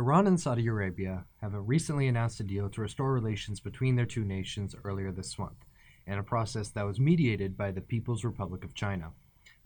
Iran 0.00 0.26
and 0.26 0.40
Saudi 0.40 0.66
Arabia 0.66 1.26
have 1.42 1.52
recently 1.54 2.08
announced 2.08 2.40
a 2.40 2.42
deal 2.42 2.70
to 2.70 2.80
restore 2.80 3.12
relations 3.12 3.60
between 3.60 3.96
their 3.96 4.06
two 4.06 4.24
nations 4.24 4.74
earlier 4.82 5.12
this 5.12 5.38
month, 5.38 5.66
in 6.06 6.16
a 6.16 6.22
process 6.22 6.70
that 6.70 6.86
was 6.86 6.98
mediated 6.98 7.54
by 7.54 7.70
the 7.70 7.82
People's 7.82 8.24
Republic 8.24 8.64
of 8.64 8.74
China. 8.74 9.12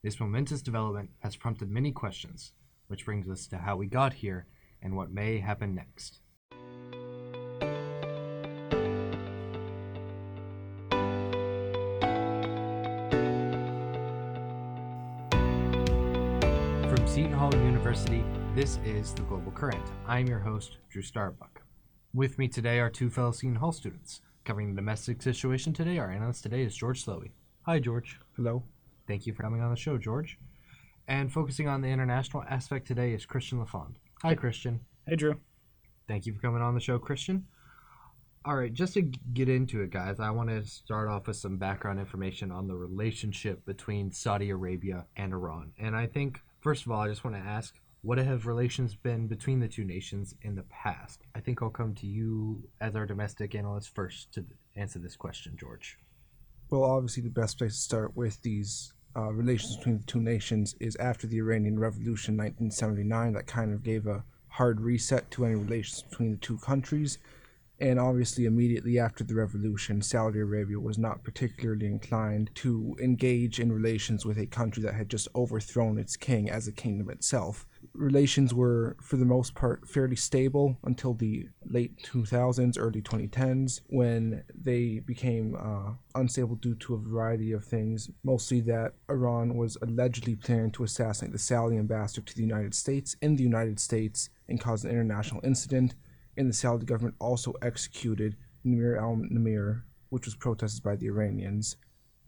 This 0.03 0.19
momentous 0.19 0.61
development 0.61 1.11
has 1.21 1.37
prompted 1.37 1.71
many 1.71 1.93
questions, 1.93 2.51
which 2.89 3.05
brings 3.05 3.29
us 3.29 3.47
to 3.47 3.59
how 3.59 3.77
we 3.77 3.87
got 3.87 4.13
here 4.13 4.49
and 4.83 4.97
what 4.97 5.13
may 5.13 5.39
happen 5.39 5.73
next. 5.73 6.19
From 16.91 17.07
Seton 17.07 17.33
Hall 17.33 17.55
University, 17.55 18.25
this 18.55 18.79
is 18.85 19.13
The 19.13 19.23
Global 19.23 19.51
Current. 19.51 19.85
I'm 20.07 20.29
your 20.29 20.39
host, 20.39 20.79
Drew 20.89 21.03
Starbuck. 21.03 21.63
With 22.13 22.39
me 22.39 22.47
today 22.47 22.79
are 22.79 22.89
two 22.89 23.11
fellow 23.11 23.33
Seton 23.33 23.57
Hall 23.57 23.73
students. 23.73 24.21
Covering 24.45 24.71
the 24.71 24.77
domestic 24.77 25.23
situation 25.23 25.73
today, 25.73 25.99
our 25.99 26.09
analyst 26.09 26.45
today 26.45 26.63
is 26.63 26.77
George 26.77 27.05
Slowey. 27.05 27.33
Hi, 27.63 27.81
George. 27.81 28.21
Hello. 28.37 28.63
Thank 29.09 29.27
you 29.27 29.35
for 29.35 29.43
coming 29.43 29.61
on 29.61 29.71
the 29.71 29.77
show, 29.77 29.99
George. 29.99 30.39
And 31.09 31.33
focusing 31.33 31.67
on 31.67 31.81
the 31.81 31.89
international 31.89 32.45
aspect 32.49 32.87
today 32.87 33.13
is 33.13 33.27
Christian 33.27 33.59
Lafond. 33.59 33.95
Hi, 34.23 34.37
Christian. 34.37 34.79
Hey, 35.09 35.17
Drew. 35.17 35.41
Thank 36.07 36.25
you 36.25 36.33
for 36.33 36.41
coming 36.41 36.63
on 36.63 36.75
the 36.75 36.81
show, 36.81 36.97
Christian. 37.01 37.47
All 38.45 38.55
right, 38.55 38.73
just 38.73 38.95
to 38.95 39.03
get 39.03 39.49
into 39.49 39.81
it, 39.81 39.91
guys, 39.91 40.21
I 40.21 40.31
want 40.31 40.51
to 40.51 40.65
start 40.65 41.09
off 41.09 41.27
with 41.27 41.37
some 41.37 41.57
background 41.57 41.99
information 41.99 42.53
on 42.53 42.69
the 42.69 42.77
relationship 42.77 43.67
between 43.67 44.13
Saudi 44.13 44.51
Arabia 44.51 45.07
and 45.17 45.33
Iran. 45.33 45.73
And 45.77 45.97
I 45.97 46.07
think, 46.07 46.41
first 46.61 46.87
of 46.87 46.93
all, 46.93 47.01
I 47.01 47.09
just 47.09 47.25
want 47.25 47.35
to 47.35 47.43
ask 47.43 47.75
what 48.05 48.19
have 48.19 48.47
relations 48.47 48.95
been 48.95 49.27
between 49.27 49.61
the 49.61 49.67
two 49.67 49.85
nations 49.85 50.35
in 50.43 50.55
the 50.55 50.63
past? 50.65 51.23
I 51.35 51.41
think 51.41 51.63
I'll 51.63 51.71
come 51.71 51.95
to 51.95 52.07
you 52.07 52.63
as 52.83 52.95
our 52.95 53.07
domestic 53.07 53.55
analyst 53.55 53.95
first 53.95 54.31
to 54.35 54.45
answer 54.77 54.99
this 54.99 55.17
question, 55.17 55.57
George. 55.59 55.99
Well, 56.71 56.85
obviously, 56.85 57.23
the 57.23 57.31
best 57.31 57.57
place 57.57 57.73
to 57.73 57.81
start 57.81 58.15
with 58.15 58.43
these 58.43 58.93
uh, 59.17 59.33
relations 59.33 59.79
between 59.79 59.99
the 59.99 60.05
two 60.05 60.21
nations 60.21 60.77
is 60.81 60.97
after 60.97 61.27
the 61.27 61.39
Iranian 61.39 61.79
Revolution 61.79 62.35
in 62.35 62.39
1979. 62.39 63.33
That 63.33 63.47
kind 63.47 63.73
of 63.73 63.83
gave 63.83 64.07
a 64.07 64.23
hard 64.49 64.83
reset 64.83 65.31
to 65.31 65.47
any 65.47 65.55
relations 65.55 66.03
between 66.03 66.33
the 66.33 66.37
two 66.37 66.59
countries. 66.59 67.19
And 67.81 67.99
obviously, 67.99 68.45
immediately 68.45 68.99
after 68.99 69.25
the 69.25 69.35
revolution, 69.35 70.03
Saudi 70.03 70.41
Arabia 70.41 70.79
was 70.79 70.99
not 70.99 71.25
particularly 71.25 71.87
inclined 71.87 72.51
to 72.57 72.97
engage 73.01 73.59
in 73.61 73.73
relations 73.73 74.27
with 74.27 74.39
a 74.39 74.47
country 74.47 74.83
that 74.83 74.95
had 74.95 75.09
just 75.09 75.27
overthrown 75.35 75.99
its 75.99 76.19
king 76.19 76.51
as 76.51 76.69
a 76.69 76.73
kingdom 76.73 77.09
itself. 77.09 77.67
Relations 77.95 78.53
were, 78.53 78.97
for 79.01 79.17
the 79.17 79.25
most 79.25 79.55
part, 79.55 79.89
fairly 79.89 80.17
stable 80.17 80.79
until 80.83 81.15
the 81.15 81.49
late 81.65 82.03
2000s, 82.03 82.77
early 82.79 83.01
2010s, 83.01 83.81
when 83.87 84.43
they 84.53 84.99
became 84.99 85.57
uh, 85.59 85.93
unstable 86.15 86.57
due 86.57 86.75
to 86.75 86.95
a 86.95 86.99
variety 86.99 87.53
of 87.53 87.65
things. 87.65 88.11
Mostly 88.25 88.61
that 88.63 88.95
Iran 89.09 89.57
was 89.57 89.79
allegedly 89.81 90.35
planning 90.35 90.73
to 90.73 90.85
assassinate 90.85 91.33
the 91.33 91.39
Saudi 91.39 91.77
ambassador 91.77 92.23
to 92.23 92.35
the 92.35 92.43
United 92.43 92.75
States 92.75 93.17
in 93.23 93.37
the 93.37 93.45
United 93.45 93.79
States 93.79 94.29
and 94.49 94.61
cause 94.61 94.85
an 94.85 94.91
international 94.91 95.41
incident 95.45 95.95
and 96.37 96.49
the 96.49 96.55
Saudi 96.55 96.85
government 96.85 97.15
also 97.19 97.55
executed 97.63 98.37
Nimr 98.67 98.99
al 99.01 99.17
Nimr, 99.17 99.83
which 100.09 100.25
was 100.25 100.35
protested 100.35 100.83
by 100.83 100.97
the 100.97 101.07
Iranians. 101.07 101.77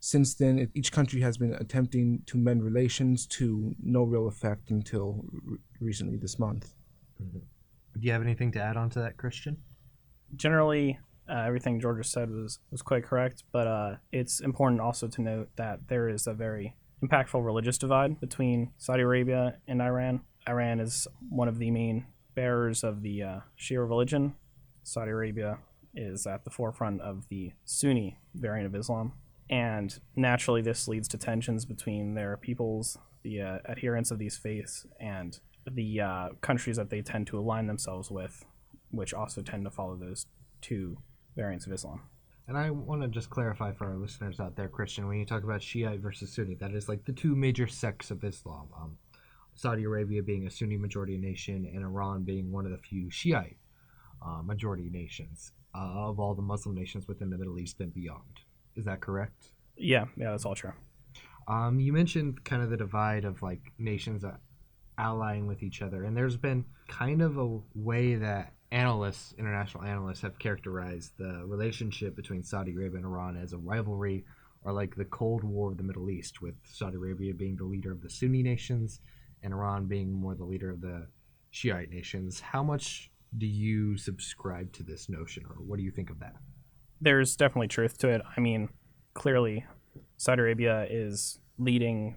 Since 0.07 0.35
then, 0.35 0.61
it, 0.61 0.71
each 0.73 0.93
country 0.93 1.21
has 1.23 1.37
been 1.37 1.55
attempting 1.55 2.23
to 2.27 2.39
mend 2.39 2.63
relations 2.63 3.27
to 3.39 3.75
no 3.83 4.05
real 4.05 4.29
effect 4.29 4.71
until 4.71 5.25
re- 5.33 5.59
recently 5.81 6.17
this 6.17 6.39
month. 6.39 6.75
Mm-hmm. 7.21 7.39
Do 7.39 8.07
you 8.07 8.13
have 8.13 8.23
anything 8.23 8.53
to 8.53 8.63
add 8.63 8.77
on 8.77 8.89
to 8.91 9.01
that, 9.01 9.17
Christian? 9.17 9.57
Generally, 10.37 11.01
uh, 11.29 11.41
everything 11.41 11.81
Georgia 11.81 12.05
said 12.05 12.31
was, 12.31 12.61
was 12.71 12.83
quite 12.83 13.03
correct, 13.03 13.43
but 13.51 13.67
uh, 13.67 13.97
it's 14.13 14.39
important 14.39 14.81
also 14.81 15.09
to 15.09 15.21
note 15.21 15.49
that 15.57 15.89
there 15.89 16.09
is 16.09 16.29
a 16.29 16.33
very 16.33 16.77
impactful 17.03 17.45
religious 17.45 17.77
divide 17.77 18.21
between 18.21 18.71
Saudi 18.79 19.03
Arabia 19.03 19.57
and 19.67 19.83
Iran. 19.83 20.21
Iran 20.49 20.79
is 20.79 21.09
one 21.31 21.49
of 21.49 21.59
the 21.59 21.73
main 21.73 22.07
bearers 22.37 22.85
of 22.85 23.03
the 23.03 23.25
uh, 23.25 23.41
Shia 23.59 23.89
religion. 23.89 24.37
Saudi 24.85 25.11
Arabia 25.11 25.59
is 25.97 26.29
at 26.29 26.45
the 26.45 26.51
forefront 26.51 27.01
of 27.01 27.29
the 27.29 27.55
Sunni 27.65 28.21
variant 28.37 28.67
of 28.67 28.77
Islam. 28.77 29.15
And 29.49 29.99
naturally, 30.17 30.63
this 30.63 30.89
leads 30.89 31.09
to 31.09 31.19
tensions 31.19 31.65
between 31.65 32.15
their 32.15 32.37
peoples, 32.37 32.99
the 33.23 33.43
uh, 33.43 33.59
adherents 33.69 34.11
of 34.11 34.19
these 34.19 34.37
faiths, 34.37 34.87
and 34.99 35.39
the 35.71 36.01
uh, 36.01 36.29
countries 36.41 36.77
that 36.77 36.91
they 36.91 37.03
tend 37.03 37.27
to 37.29 37.39
align 37.39 37.67
themselves 37.67 38.11
with, 38.11 38.45
which 38.91 39.15
also 39.15 39.43
tend 39.43 39.65
to 39.65 39.71
follow 39.71 39.97
those 39.97 40.27
two 40.61 40.99
variants 41.37 41.67
of 41.67 41.73
Islam. 41.73 42.03
And 42.49 42.57
I 42.57 42.71
want 42.71 43.03
to 43.03 43.09
just 43.09 43.31
clarify 43.31 43.73
for 43.73 43.87
our 43.87 43.97
listeners 43.97 44.39
out 44.39 44.55
there, 44.57 44.69
Christian, 44.69 45.09
when 45.09 45.19
you 45.19 45.27
talk 45.27 45.43
about 45.43 45.63
Shiite 45.63 46.01
versus 46.01 46.33
Sunni, 46.33 46.55
that 46.57 46.73
is 46.73 46.89
like 46.89 47.05
the 47.05 47.13
two 47.13 47.35
major 47.35 47.67
sects 47.67 48.11
of 48.11 48.23
Islam. 48.23 48.69
Um, 48.77 48.99
Saudi 49.55 49.85
Arabia 49.85 50.23
being 50.23 50.47
a 50.47 50.51
Sunni 50.51 50.77
majority 50.77 51.17
nation 51.17 51.69
and 51.73 51.83
Iran 51.83 52.23
being 52.23 52.53
one 52.53 52.67
of 52.67 52.73
the 52.73 52.79
few 52.79 53.11
Shiite 53.11 53.57
uh, 54.25 54.43
majority 54.43 54.91
nations 54.91 55.53
uh, 55.75 56.09
of 56.09 56.21
all 56.21 56.35
the 56.35 56.43
Muslim 56.43 56.75
nations 56.75 57.09
within 57.09 57.31
the 57.31 57.39
Middle 57.39 57.59
East 57.59 57.81
and 57.81 57.93
beyond. 57.93 58.41
Is 58.77 58.85
that 58.85 59.01
correct? 59.01 59.51
Yeah, 59.77 60.07
yeah, 60.17 60.31
that's 60.31 60.45
all 60.45 60.55
true. 60.55 60.73
Um, 61.49 61.81
you 61.81 61.93
mentioned 61.93 62.45
kind 62.45 62.63
of 62.63 62.71
the 62.71 62.77
divide 62.77 63.25
of 63.25 63.43
like 63.43 63.61
nations 63.79 64.25
allying 64.99 65.47
with 65.47 65.63
each 65.63 65.83
other, 65.83 66.05
and 66.05 66.17
there's 66.17 66.37
been 66.37 66.65
kind 66.89 67.23
of 67.23 67.39
a 67.39 67.59
way 67.75 68.17
that 68.17 68.53
analysts, 68.73 69.35
international 69.39 69.85
analysts, 69.85 70.23
have 70.23 70.39
characterized 70.39 71.13
the 71.19 71.43
relationship 71.47 72.17
between 72.17 72.43
Saudi 72.43 72.73
Arabia 72.73 72.99
and 72.99 73.07
Iran 73.07 73.37
as 73.37 73.53
a 73.53 73.59
rivalry 73.59 74.25
or 74.65 74.73
like 74.73 74.97
the 74.97 75.05
Cold 75.05 75.45
War 75.45 75.71
of 75.71 75.77
the 75.77 75.85
Middle 75.85 76.11
East, 76.11 76.43
with 76.43 76.57
Saudi 76.65 76.97
Arabia 76.97 77.33
being 77.33 77.57
the 77.57 77.65
leader 77.65 77.93
of 77.93 78.03
the 78.03 78.11
Sunni 78.11 78.43
nations 78.43 79.01
and 79.43 79.53
Iran 79.55 79.87
being 79.87 80.13
more 80.13 80.35
the 80.35 80.45
leader 80.45 80.71
of 80.71 80.81
the 80.81 81.07
Shiite 81.51 81.91
nations. 81.91 82.41
How 82.41 82.65
much 82.65 83.11
do 83.39 83.47
you 83.47 83.97
subscribe 83.97 84.73
to 84.73 84.83
this 84.83 85.09
notion, 85.09 85.45
or 85.49 85.57
what 85.57 85.77
do 85.77 85.85
you 85.85 85.93
think 85.93 86.11
of 86.11 86.19
that? 86.19 86.35
There's 87.01 87.37
definitely 87.37 87.69
truth 87.69 87.99
to 87.99 88.09
it. 88.09 88.23
I 88.37 88.41
mean, 88.41 88.71
clearly, 89.15 89.65
Saudi 90.17 90.41
Arabia 90.41 90.87
is 90.89 91.39
leading 91.59 92.17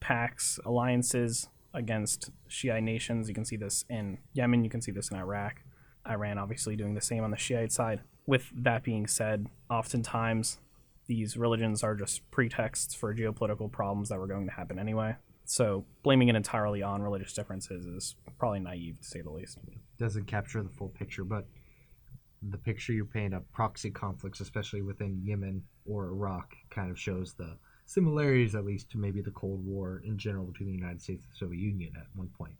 pacts, 0.00 0.58
alliances 0.64 1.48
against 1.74 2.30
Shiite 2.48 2.82
nations. 2.82 3.28
You 3.28 3.34
can 3.34 3.44
see 3.44 3.56
this 3.56 3.84
in 3.90 4.18
Yemen, 4.32 4.64
you 4.64 4.70
can 4.70 4.80
see 4.80 4.92
this 4.92 5.10
in 5.10 5.18
Iraq. 5.18 5.62
Iran 6.08 6.38
obviously 6.38 6.76
doing 6.76 6.94
the 6.94 7.00
same 7.00 7.24
on 7.24 7.30
the 7.30 7.36
Shiite 7.36 7.72
side. 7.72 8.00
With 8.26 8.50
that 8.54 8.82
being 8.82 9.06
said, 9.06 9.46
oftentimes 9.70 10.58
these 11.06 11.36
religions 11.36 11.82
are 11.84 11.94
just 11.94 12.28
pretexts 12.30 12.94
for 12.94 13.14
geopolitical 13.14 13.70
problems 13.70 14.08
that 14.08 14.18
were 14.18 14.26
going 14.26 14.46
to 14.46 14.52
happen 14.52 14.78
anyway. 14.78 15.16
So 15.44 15.84
blaming 16.02 16.28
it 16.28 16.34
entirely 16.34 16.82
on 16.82 17.02
religious 17.02 17.32
differences 17.32 17.86
is 17.86 18.16
probably 18.38 18.60
naive 18.60 18.98
to 18.98 19.04
say 19.04 19.20
the 19.20 19.30
least. 19.30 19.58
Doesn't 19.98 20.26
capture 20.26 20.62
the 20.62 20.70
full 20.70 20.88
picture, 20.88 21.24
but 21.24 21.46
the 22.50 22.58
picture 22.58 22.92
you 22.92 23.04
paint 23.04 23.34
of 23.34 23.50
proxy 23.52 23.90
conflicts, 23.90 24.40
especially 24.40 24.82
within 24.82 25.20
Yemen 25.24 25.62
or 25.86 26.08
Iraq, 26.08 26.54
kind 26.70 26.90
of 26.90 26.98
shows 26.98 27.34
the 27.34 27.56
similarities, 27.86 28.54
at 28.54 28.64
least, 28.64 28.90
to 28.90 28.98
maybe 28.98 29.20
the 29.20 29.30
Cold 29.30 29.64
War 29.64 30.02
in 30.04 30.18
general 30.18 30.46
between 30.46 30.68
the 30.68 30.74
United 30.74 31.00
States 31.00 31.24
and 31.24 31.32
the 31.32 31.36
Soviet 31.36 31.60
Union 31.60 31.92
at 31.96 32.06
one 32.14 32.28
point. 32.36 32.54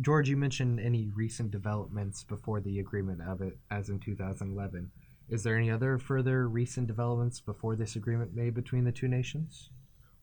George, 0.00 0.28
you 0.28 0.36
mentioned 0.36 0.80
any 0.80 1.10
recent 1.14 1.50
developments 1.50 2.24
before 2.24 2.60
the 2.60 2.80
agreement 2.80 3.20
of 3.22 3.40
it, 3.40 3.58
as 3.70 3.90
in 3.90 4.00
2011. 4.00 4.90
Is 5.28 5.42
there 5.42 5.56
any 5.56 5.70
other 5.70 5.98
further 5.98 6.48
recent 6.48 6.86
developments 6.86 7.40
before 7.40 7.76
this 7.76 7.96
agreement 7.96 8.34
made 8.34 8.54
between 8.54 8.84
the 8.84 8.92
two 8.92 9.08
nations? 9.08 9.70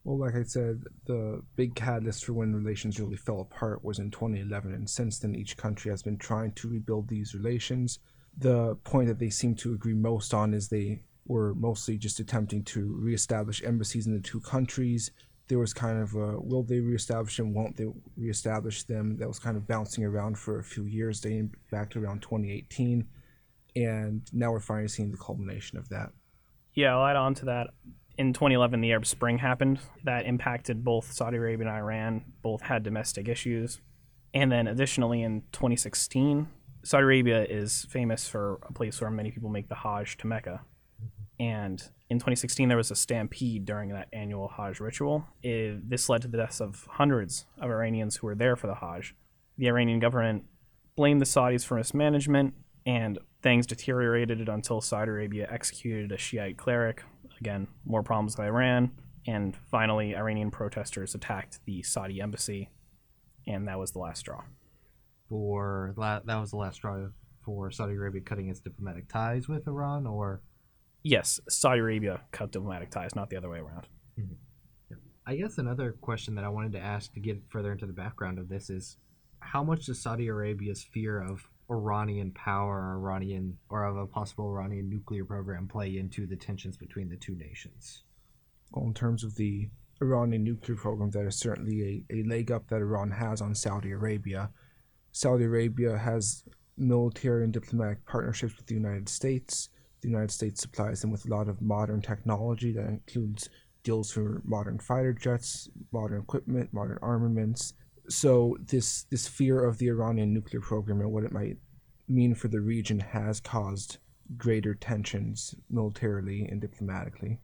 Well, 0.04 0.18
like 0.18 0.36
I 0.36 0.44
said, 0.44 0.84
the 1.06 1.44
big 1.56 1.76
catalyst 1.76 2.26
for 2.26 2.34
when 2.34 2.56
relations 2.56 3.00
really 3.00 3.18
fell 3.18 3.42
apart 3.42 3.84
was 3.84 4.00
in 4.00 4.10
2011, 4.10 4.74
and 4.74 4.90
since 4.90 5.20
then, 5.20 5.36
each 5.36 5.58
country 5.58 5.92
has 5.92 6.02
been 6.02 6.18
trying 6.18 6.54
to 6.54 6.68
rebuild 6.68 7.08
these 7.08 7.36
relations. 7.36 8.00
The 8.38 8.76
point 8.84 9.08
that 9.08 9.20
they 9.20 9.30
seem 9.30 9.56
to 9.56 9.74
agree 9.74 9.94
most 9.94 10.34
on 10.34 10.54
is 10.54 10.68
they 10.68 11.02
were 11.26 11.54
mostly 11.56 11.98
just 11.98 12.20
attempting 12.20 12.64
to 12.64 12.96
reestablish 13.00 13.64
embassies 13.64 14.08
in 14.08 14.14
the 14.14 14.22
two 14.22 14.40
countries. 14.40 15.12
There 15.48 15.60
was 15.60 15.74
kind 15.74 16.02
of 16.02 16.16
a 16.16 16.40
will 16.40 16.64
they 16.64 16.80
reestablish 16.80 17.38
them, 17.38 17.54
won't 17.54 17.78
they 17.78 17.88
reestablish 18.16 18.84
them? 18.84 19.18
That 19.18 19.28
was 19.28 19.40
kind 19.40 19.58
of 19.58 19.68
bouncing 19.68 20.06
around 20.06 20.40
for 20.40 20.60
a 20.60 20.64
few 20.64 20.86
years, 20.86 21.20
dating 21.20 21.54
back 21.72 21.90
to 21.92 22.04
around 22.04 22.22
2018. 22.22 23.06
And 23.76 24.22
now 24.34 24.52
we're 24.52 24.60
finally 24.60 24.88
seeing 24.88 25.12
the 25.12 25.18
culmination 25.18 25.78
of 25.78 25.90
that. 25.90 26.12
Yeah, 26.74 26.96
I'll 26.96 27.06
add 27.06 27.16
on 27.18 27.36
to 27.36 27.46
that 27.46 27.68
in 28.18 28.34
2011, 28.34 28.82
the 28.82 28.92
Arab 28.92 29.06
Spring 29.06 29.40
happened. 29.40 29.80
That 30.04 30.26
impacted 30.26 30.84
both 30.84 31.12
Saudi 31.12 31.38
Arabia 31.38 31.68
and 31.68 31.76
Iran. 31.76 32.24
Both 32.42 32.62
had 32.62 32.84
domestic 32.84 33.28
issues. 33.28 33.80
And 34.34 34.52
then 34.52 34.68
additionally, 34.68 35.24
in 35.24 35.44
2016, 35.52 36.48
Saudi 36.84 37.04
Arabia 37.04 37.44
is 37.44 37.86
famous 37.90 38.28
for 38.28 38.60
a 38.64 38.74
place 38.74 39.00
where 39.00 39.12
many 39.12 39.32
people 39.32 39.50
make 39.50 39.70
the 39.70 39.76
Hajj 39.76 40.18
to 40.18 40.28
Mecca. 40.28 40.62
And 41.40 41.82
in 42.10 42.18
2016, 42.18 42.68
there 42.70 42.78
was 42.78 42.92
a 42.92 42.96
stampede 42.96 43.66
during 43.66 43.90
that 43.90 44.08
annual 44.14 44.48
Hajj 44.48 44.80
ritual. 44.80 45.26
It, 45.44 45.90
this 45.90 46.10
led 46.10 46.22
to 46.24 46.28
the 46.28 46.38
deaths 46.38 46.60
of 46.60 46.88
hundreds 46.92 47.46
of 47.60 47.70
Iranians 47.70 48.18
who 48.18 48.28
were 48.28 48.36
there 48.36 48.56
for 48.56 48.68
the 48.68 48.76
Hajj. 48.76 49.16
The 49.58 49.68
Iranian 49.68 50.00
government 50.00 50.46
blamed 50.96 51.22
the 51.22 51.26
Saudis 51.26 51.66
for 51.66 51.78
mismanagement, 51.78 52.54
and 52.86 53.20
things 53.42 53.66
deteriorated 53.66 54.50
until 54.50 54.82
Saudi 54.82 55.10
Arabia 55.10 55.48
executed 55.50 56.12
a 56.12 56.18
Shiite 56.18 56.58
cleric. 56.58 57.04
Again, 57.40 57.68
more 57.86 58.04
problems 58.04 58.38
with 58.38 58.46
Iran. 58.46 58.92
And 59.28 59.56
finally, 59.70 60.16
Iranian 60.16 60.52
protesters 60.52 61.16
attacked 61.16 61.60
the 61.66 61.84
Saudi 61.84 62.22
embassy, 62.22 62.70
and 63.48 63.68
that 63.68 63.80
was 63.80 63.92
the 63.92 64.00
last 64.00 64.20
straw. 64.20 64.42
For 65.32 65.94
la- 65.96 66.20
that 66.20 66.40
was 66.42 66.52
the 66.52 66.58
last 66.58 66.76
straw 66.76 67.08
for 67.46 67.72
Saudi 67.72 67.94
Arabia 67.94 68.20
cutting 68.20 68.50
its 68.50 68.60
diplomatic 68.60 69.08
ties 69.08 69.48
with 69.48 69.66
Iran, 69.66 70.06
or 70.06 70.42
Yes, 71.04 71.40
Saudi 71.50 71.80
Arabia 71.80 72.22
cut 72.32 72.52
diplomatic 72.52 72.92
ties, 72.92 73.16
not 73.16 73.30
the 73.30 73.38
other 73.38 73.50
way 73.50 73.60
around. 73.60 73.88
Mm-hmm. 74.20 74.34
I 75.26 75.36
guess 75.36 75.58
another 75.58 75.94
question 76.02 76.36
that 76.36 76.44
I 76.44 76.50
wanted 76.50 76.74
to 76.74 76.80
ask 76.80 77.14
to 77.14 77.20
get 77.20 77.42
further 77.50 77.72
into 77.72 77.86
the 77.86 77.94
background 77.94 78.40
of 78.40 78.50
this 78.50 78.70
is 78.70 78.98
how 79.40 79.64
much 79.64 79.86
does 79.86 80.02
Saudi 80.02 80.28
Arabia's 80.28 80.84
fear 80.84 81.24
of 81.24 81.48
Iranian 81.70 82.32
power, 82.32 82.98
Iranian, 82.98 83.58
or 83.70 83.86
of 83.86 83.96
a 83.96 84.06
possible 84.06 84.50
Iranian 84.50 84.90
nuclear 84.90 85.24
program 85.24 85.68
play 85.68 85.98
into 85.98 86.28
the 86.28 86.36
tensions 86.36 86.76
between 86.76 87.08
the 87.08 87.16
two 87.16 87.36
nations? 87.36 88.04
Well, 88.72 88.86
in 88.86 88.94
terms 88.94 89.24
of 89.24 89.36
the 89.36 89.70
Iranian 90.02 90.44
nuclear 90.44 90.78
program, 90.78 91.12
that 91.12 91.26
is 91.26 91.38
certainly 91.38 92.06
a, 92.10 92.16
a 92.16 92.24
leg 92.24 92.52
up 92.52 92.68
that 92.68 92.82
Iran 92.82 93.12
has 93.12 93.42
on 93.42 93.56
Saudi 93.56 93.92
Arabia. 93.92 94.50
Saudi 95.12 95.46
Arabia 95.46 95.98
has 95.98 96.44
military 96.78 97.44
and 97.44 97.54
diplomatic 97.54 98.06
partnerships 98.06 98.56
with 98.58 98.66
the 98.66 98.74
United 98.74 99.10
States. 99.10 99.70
The 100.02 100.08
United 100.08 100.32
States 100.32 100.62
supplies 100.62 101.02
them 101.02 101.12
with 101.12 101.26
a 101.26 101.30
lot 101.30 101.48
of 101.48 101.62
modern 101.62 102.02
technology 102.02 102.72
that 102.74 102.88
includes 102.88 103.50
deals 103.84 104.12
for 104.12 104.42
modern 104.46 104.80
fighter 104.80 105.14
jets, 105.14 105.70
modern 105.92 106.22
equipment, 106.22 106.74
modern 106.74 106.98
armaments. 107.02 107.74
So 108.10 108.58
this 108.60 109.04
this 109.10 109.28
fear 109.28 109.64
of 109.64 109.78
the 109.78 109.88
Iranian 109.88 110.34
nuclear 110.34 110.62
program 110.62 111.02
and 111.02 111.12
what 111.12 111.24
it 111.24 111.32
might 111.32 111.58
mean 112.08 112.34
for 112.36 112.48
the 112.48 112.60
region 112.60 113.00
has 113.00 113.40
caused 113.40 113.98
greater 114.38 114.74
tensions 114.74 115.56
militarily 115.70 116.48
and 116.50 116.60
diplomatically. 116.62 117.40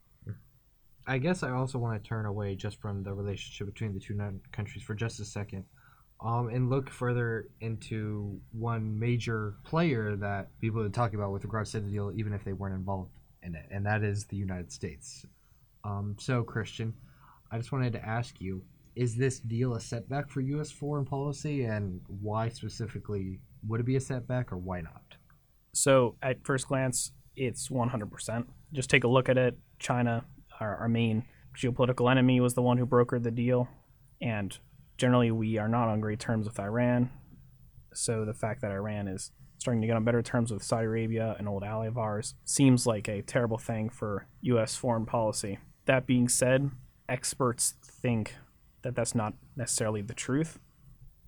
I 1.06 1.20
guess 1.20 1.42
I 1.42 1.52
also 1.52 1.78
want 1.78 2.02
to 2.02 2.08
turn 2.08 2.26
away 2.26 2.56
just 2.56 2.82
from 2.82 3.02
the 3.02 3.14
relationship 3.14 3.74
between 3.74 3.94
the 3.94 4.00
two 4.00 4.20
countries 4.52 4.84
for 4.84 4.94
just 4.94 5.22
a 5.22 5.26
second, 5.26 5.64
um, 6.20 6.50
and 6.50 6.70
look 6.70 6.90
further 6.90 7.48
into 7.62 8.40
one 8.52 8.98
major 8.98 9.56
player 9.64 10.16
that 10.16 10.50
people 10.60 10.82
are 10.82 10.90
talking 10.90 11.20
about 11.20 11.32
with 11.32 11.44
regards 11.44 11.72
to 11.72 11.80
the 11.80 11.90
deal, 11.90 12.12
even 12.16 12.34
if 12.34 12.44
they 12.44 12.54
weren't 12.54 12.76
involved 12.76 13.12
in 13.44 13.56
it, 13.56 13.66
and 13.70 13.86
that 13.86 14.04
is 14.04 14.26
the 14.26 14.38
United 14.38 14.72
States. 14.72 15.26
Um, 15.84 16.16
so, 16.20 16.44
Christian, 16.44 16.94
I 17.52 17.58
just 17.58 17.72
wanted 17.72 17.94
to 17.94 18.06
ask 18.06 18.42
you: 18.42 18.64
Is 18.96 19.16
this 19.16 19.40
deal 19.40 19.76
a 19.76 19.82
setback 19.82 20.30
for 20.30 20.42
U.S. 20.42 20.72
foreign 20.72 21.06
policy, 21.06 21.64
and 21.64 22.02
why 22.08 22.50
specifically 22.50 23.40
would 23.68 23.80
it 23.80 23.86
be 23.86 23.96
a 23.96 24.02
setback, 24.02 24.52
or 24.52 24.58
why 24.58 24.82
not? 24.82 25.18
So, 25.74 26.16
at 26.24 26.44
first 26.44 26.68
glance, 26.68 27.12
it's 27.36 27.70
100%. 27.70 28.46
Just 28.74 28.90
take 28.90 29.04
a 29.04 29.08
look 29.08 29.30
at 29.30 29.38
it. 29.38 29.56
China, 29.78 30.26
our, 30.60 30.76
our 30.78 30.90
main 30.90 31.24
geopolitical 31.56 32.10
enemy, 32.10 32.42
was 32.42 32.56
the 32.56 32.64
one 32.64 32.80
who 32.80 32.88
brokered 32.88 33.22
the 33.22 33.32
deal. 33.32 33.70
And 34.20 34.58
generally, 34.98 35.32
we 35.32 35.58
are 35.58 35.68
not 35.68 35.88
on 35.88 36.02
great 36.02 36.20
terms 36.20 36.48
with 36.48 36.60
Iran. 36.60 37.10
So, 37.94 38.26
the 38.26 38.34
fact 38.34 38.62
that 38.62 38.72
Iran 38.72 39.08
is 39.08 39.32
starting 39.58 39.82
to 39.82 39.88
get 39.88 39.96
on 39.96 40.04
better 40.04 40.22
terms 40.22 40.52
with 40.52 40.64
Saudi 40.64 40.86
Arabia, 40.86 41.36
an 41.40 41.48
old 41.48 41.64
ally 41.64 41.88
of 41.88 41.98
ours, 41.98 42.36
seems 42.46 42.86
like 42.86 43.08
a 43.08 43.22
terrible 43.22 43.58
thing 43.58 43.90
for 43.90 44.28
U.S. 44.42 44.76
foreign 44.76 45.06
policy. 45.06 45.58
That 45.86 46.06
being 46.06 46.28
said, 46.28 46.70
experts 47.10 47.74
think 47.84 48.36
that 48.84 48.96
that's 48.96 49.16
not 49.16 49.34
necessarily 49.56 50.02
the 50.02 50.14
truth. 50.14 50.60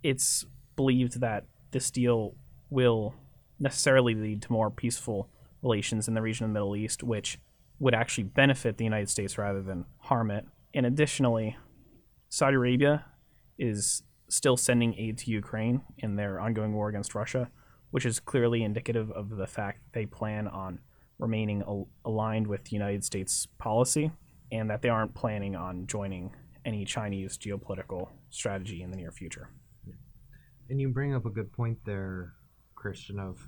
It's 0.02 0.46
believed 0.76 1.20
that 1.20 1.44
this 1.72 1.90
deal 1.90 2.34
will 2.70 3.14
necessarily 3.58 4.14
lead 4.14 4.42
to 4.42 4.52
more 4.52 4.70
peaceful 4.70 5.28
relations 5.62 6.08
in 6.08 6.14
the 6.14 6.22
region 6.22 6.44
of 6.44 6.50
the 6.50 6.54
Middle 6.54 6.76
East, 6.76 7.02
which 7.02 7.38
would 7.78 7.94
actually 7.94 8.24
benefit 8.24 8.76
the 8.76 8.84
United 8.84 9.10
States 9.10 9.38
rather 9.38 9.62
than 9.62 9.84
harm 9.98 10.30
it. 10.30 10.46
And 10.72 10.86
additionally, 10.86 11.56
Saudi 12.28 12.56
Arabia 12.56 13.06
is 13.60 14.02
still 14.28 14.56
sending 14.56 14.94
aid 14.94 15.18
to 15.18 15.30
Ukraine 15.30 15.82
in 15.98 16.16
their 16.16 16.40
ongoing 16.40 16.72
war 16.72 16.88
against 16.88 17.14
Russia, 17.14 17.50
which 17.90 18.06
is 18.06 18.18
clearly 18.18 18.62
indicative 18.62 19.10
of 19.10 19.28
the 19.28 19.46
fact 19.46 19.82
they 19.92 20.06
plan 20.06 20.48
on 20.48 20.80
remaining 21.18 21.62
al- 21.62 21.88
aligned 22.04 22.46
with 22.46 22.64
the 22.64 22.70
United 22.70 23.04
States 23.04 23.46
policy 23.58 24.10
and 24.50 24.70
that 24.70 24.82
they 24.82 24.88
aren't 24.88 25.14
planning 25.14 25.54
on 25.54 25.86
joining 25.86 26.34
any 26.64 26.84
Chinese 26.84 27.36
geopolitical 27.36 28.08
strategy 28.30 28.82
in 28.82 28.90
the 28.90 28.96
near 28.96 29.12
future. 29.12 29.50
And 30.70 30.80
you 30.80 30.88
bring 30.88 31.14
up 31.14 31.26
a 31.26 31.30
good 31.30 31.52
point 31.52 31.78
there, 31.84 32.32
Christian, 32.74 33.18
of 33.18 33.46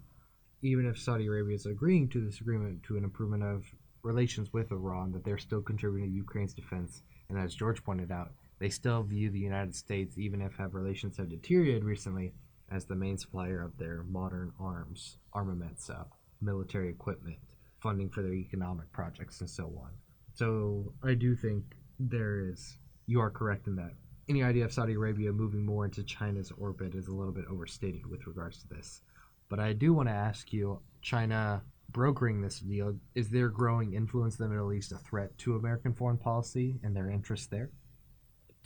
even 0.62 0.86
if 0.86 0.98
Saudi 0.98 1.26
Arabia 1.26 1.54
is 1.54 1.66
agreeing 1.66 2.08
to 2.10 2.24
this 2.24 2.40
agreement 2.40 2.82
to 2.84 2.96
an 2.96 3.04
improvement 3.04 3.42
of 3.42 3.64
relations 4.02 4.52
with 4.52 4.70
Iran, 4.72 5.12
that 5.12 5.24
they're 5.24 5.38
still 5.38 5.62
contributing 5.62 6.10
to 6.10 6.14
Ukraine's 6.14 6.54
defense. 6.54 7.02
And 7.28 7.38
as 7.38 7.54
George 7.54 7.82
pointed 7.84 8.10
out, 8.10 8.32
they 8.62 8.70
still 8.70 9.02
view 9.02 9.28
the 9.28 9.40
United 9.40 9.74
States, 9.74 10.16
even 10.16 10.40
if 10.40 10.54
have 10.54 10.74
relations 10.74 11.16
have 11.16 11.28
deteriorated 11.28 11.82
recently, 11.82 12.32
as 12.70 12.84
the 12.84 12.94
main 12.94 13.18
supplier 13.18 13.60
of 13.60 13.76
their 13.76 14.04
modern 14.04 14.52
arms, 14.60 15.18
armaments, 15.32 15.90
uh, 15.90 16.04
military 16.40 16.88
equipment, 16.88 17.38
funding 17.80 18.08
for 18.08 18.22
their 18.22 18.34
economic 18.34 18.90
projects, 18.92 19.40
and 19.40 19.50
so 19.50 19.64
on. 19.82 19.90
So 20.34 20.94
I 21.02 21.14
do 21.14 21.34
think 21.34 21.64
there 21.98 22.38
is, 22.38 22.78
you 23.06 23.20
are 23.20 23.30
correct 23.30 23.66
in 23.66 23.74
that. 23.76 23.94
Any 24.28 24.44
idea 24.44 24.64
of 24.64 24.72
Saudi 24.72 24.92
Arabia 24.92 25.32
moving 25.32 25.66
more 25.66 25.84
into 25.84 26.04
China's 26.04 26.52
orbit 26.56 26.94
is 26.94 27.08
a 27.08 27.12
little 27.12 27.32
bit 27.32 27.46
overstated 27.50 28.06
with 28.06 28.28
regards 28.28 28.62
to 28.62 28.68
this. 28.68 29.02
But 29.48 29.58
I 29.58 29.72
do 29.72 29.92
want 29.92 30.08
to 30.08 30.14
ask 30.14 30.52
you 30.52 30.78
China 31.02 31.62
brokering 31.90 32.40
this 32.40 32.60
deal, 32.60 32.96
is 33.16 33.28
their 33.28 33.48
growing 33.48 33.94
influence 33.94 34.38
in 34.38 34.44
the 34.44 34.50
Middle 34.50 34.72
East 34.72 34.92
a 34.92 34.98
threat 34.98 35.36
to 35.38 35.56
American 35.56 35.92
foreign 35.92 36.16
policy 36.16 36.78
and 36.84 36.96
their 36.96 37.10
interests 37.10 37.48
there? 37.48 37.70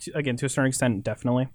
To, 0.01 0.17
again, 0.17 0.37
to 0.37 0.45
a 0.45 0.49
certain 0.49 0.69
extent, 0.69 1.03
definitely. 1.03 1.49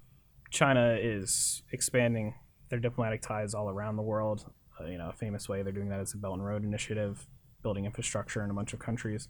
China 0.51 0.97
is 1.01 1.63
expanding 1.73 2.35
their 2.69 2.79
diplomatic 2.79 3.23
ties 3.23 3.55
all 3.55 3.69
around 3.69 3.97
the 3.97 4.03
world. 4.03 4.45
Uh, 4.81 4.87
you 4.87 4.99
know, 4.99 5.11
a 5.11 5.13
famous 5.13 5.49
way 5.49 5.63
they're 5.63 5.73
doing 5.73 5.89
that 5.89 6.01
is 6.01 6.13
the 6.13 6.19
Belt 6.19 6.35
and 6.35 6.45
Road 6.45 6.65
Initiative, 6.65 7.27
building 7.63 7.85
infrastructure 7.85 8.43
in 8.43 8.51
a 8.51 8.55
bunch 8.55 8.73
of 8.73 8.79
countries. 8.79 9.29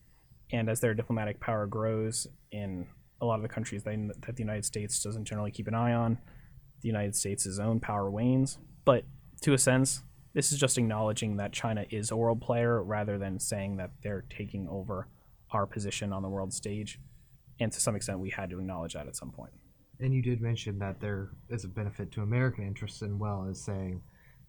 And 0.53 0.69
as 0.69 0.81
their 0.81 0.95
diplomatic 0.95 1.41
power 1.41 1.67
grows 1.67 2.27
in 2.51 2.87
a 3.21 3.25
lot 3.25 3.37
of 3.37 3.43
the 3.43 3.49
countries 3.49 3.85
they, 3.85 3.97
that 3.97 4.37
the 4.37 4.43
United 4.43 4.65
States 4.65 5.03
doesn't 5.03 5.25
generally 5.25 5.51
keep 5.51 5.69
an 5.69 5.75
eye 5.75 5.93
on, 5.93 6.19
the 6.83 6.89
United 6.89 7.15
States' 7.15 7.59
own 7.59 7.81
power 7.81 8.11
wanes. 8.11 8.59
But 8.85 9.05
to 9.43 9.53
a 9.53 9.59
sense, 9.59 10.03
this 10.35 10.53
is 10.53 10.59
just 10.59 10.79
acknowledging 10.79 11.37
that 11.37 11.53
China 11.53 11.85
is 11.91 12.11
a 12.11 12.17
world 12.17 12.41
player 12.41 12.83
rather 12.83 13.19
than 13.19 13.39
saying 13.39 13.77
that 13.77 13.91
they're 14.03 14.25
taking 14.29 14.69
over 14.69 15.09
our 15.51 15.67
position 15.67 16.13
on 16.13 16.23
the 16.23 16.29
world 16.29 16.53
stage. 16.53 16.99
And 17.63 17.73
to 17.73 17.81
some 17.81 17.95
extent, 17.95 18.19
we 18.19 18.31
had 18.31 18.51
to 18.51 18.59
acknowledge 18.59 18.95
that 18.95 19.07
at 19.07 19.17
some 19.17 19.31
point. 19.31 19.53
And 20.01 20.13
you 20.13 20.21
did 20.21 20.41
mention 20.41 20.79
that 20.81 21.01
there 21.01 21.31
is 21.49 21.65
a 21.65 21.69
benefit 21.69 22.11
to 22.13 22.23
American 22.23 22.67
interests, 22.67 23.03
and 23.03 23.21
well 23.21 23.47
as 23.49 23.63
saying 23.63 24.03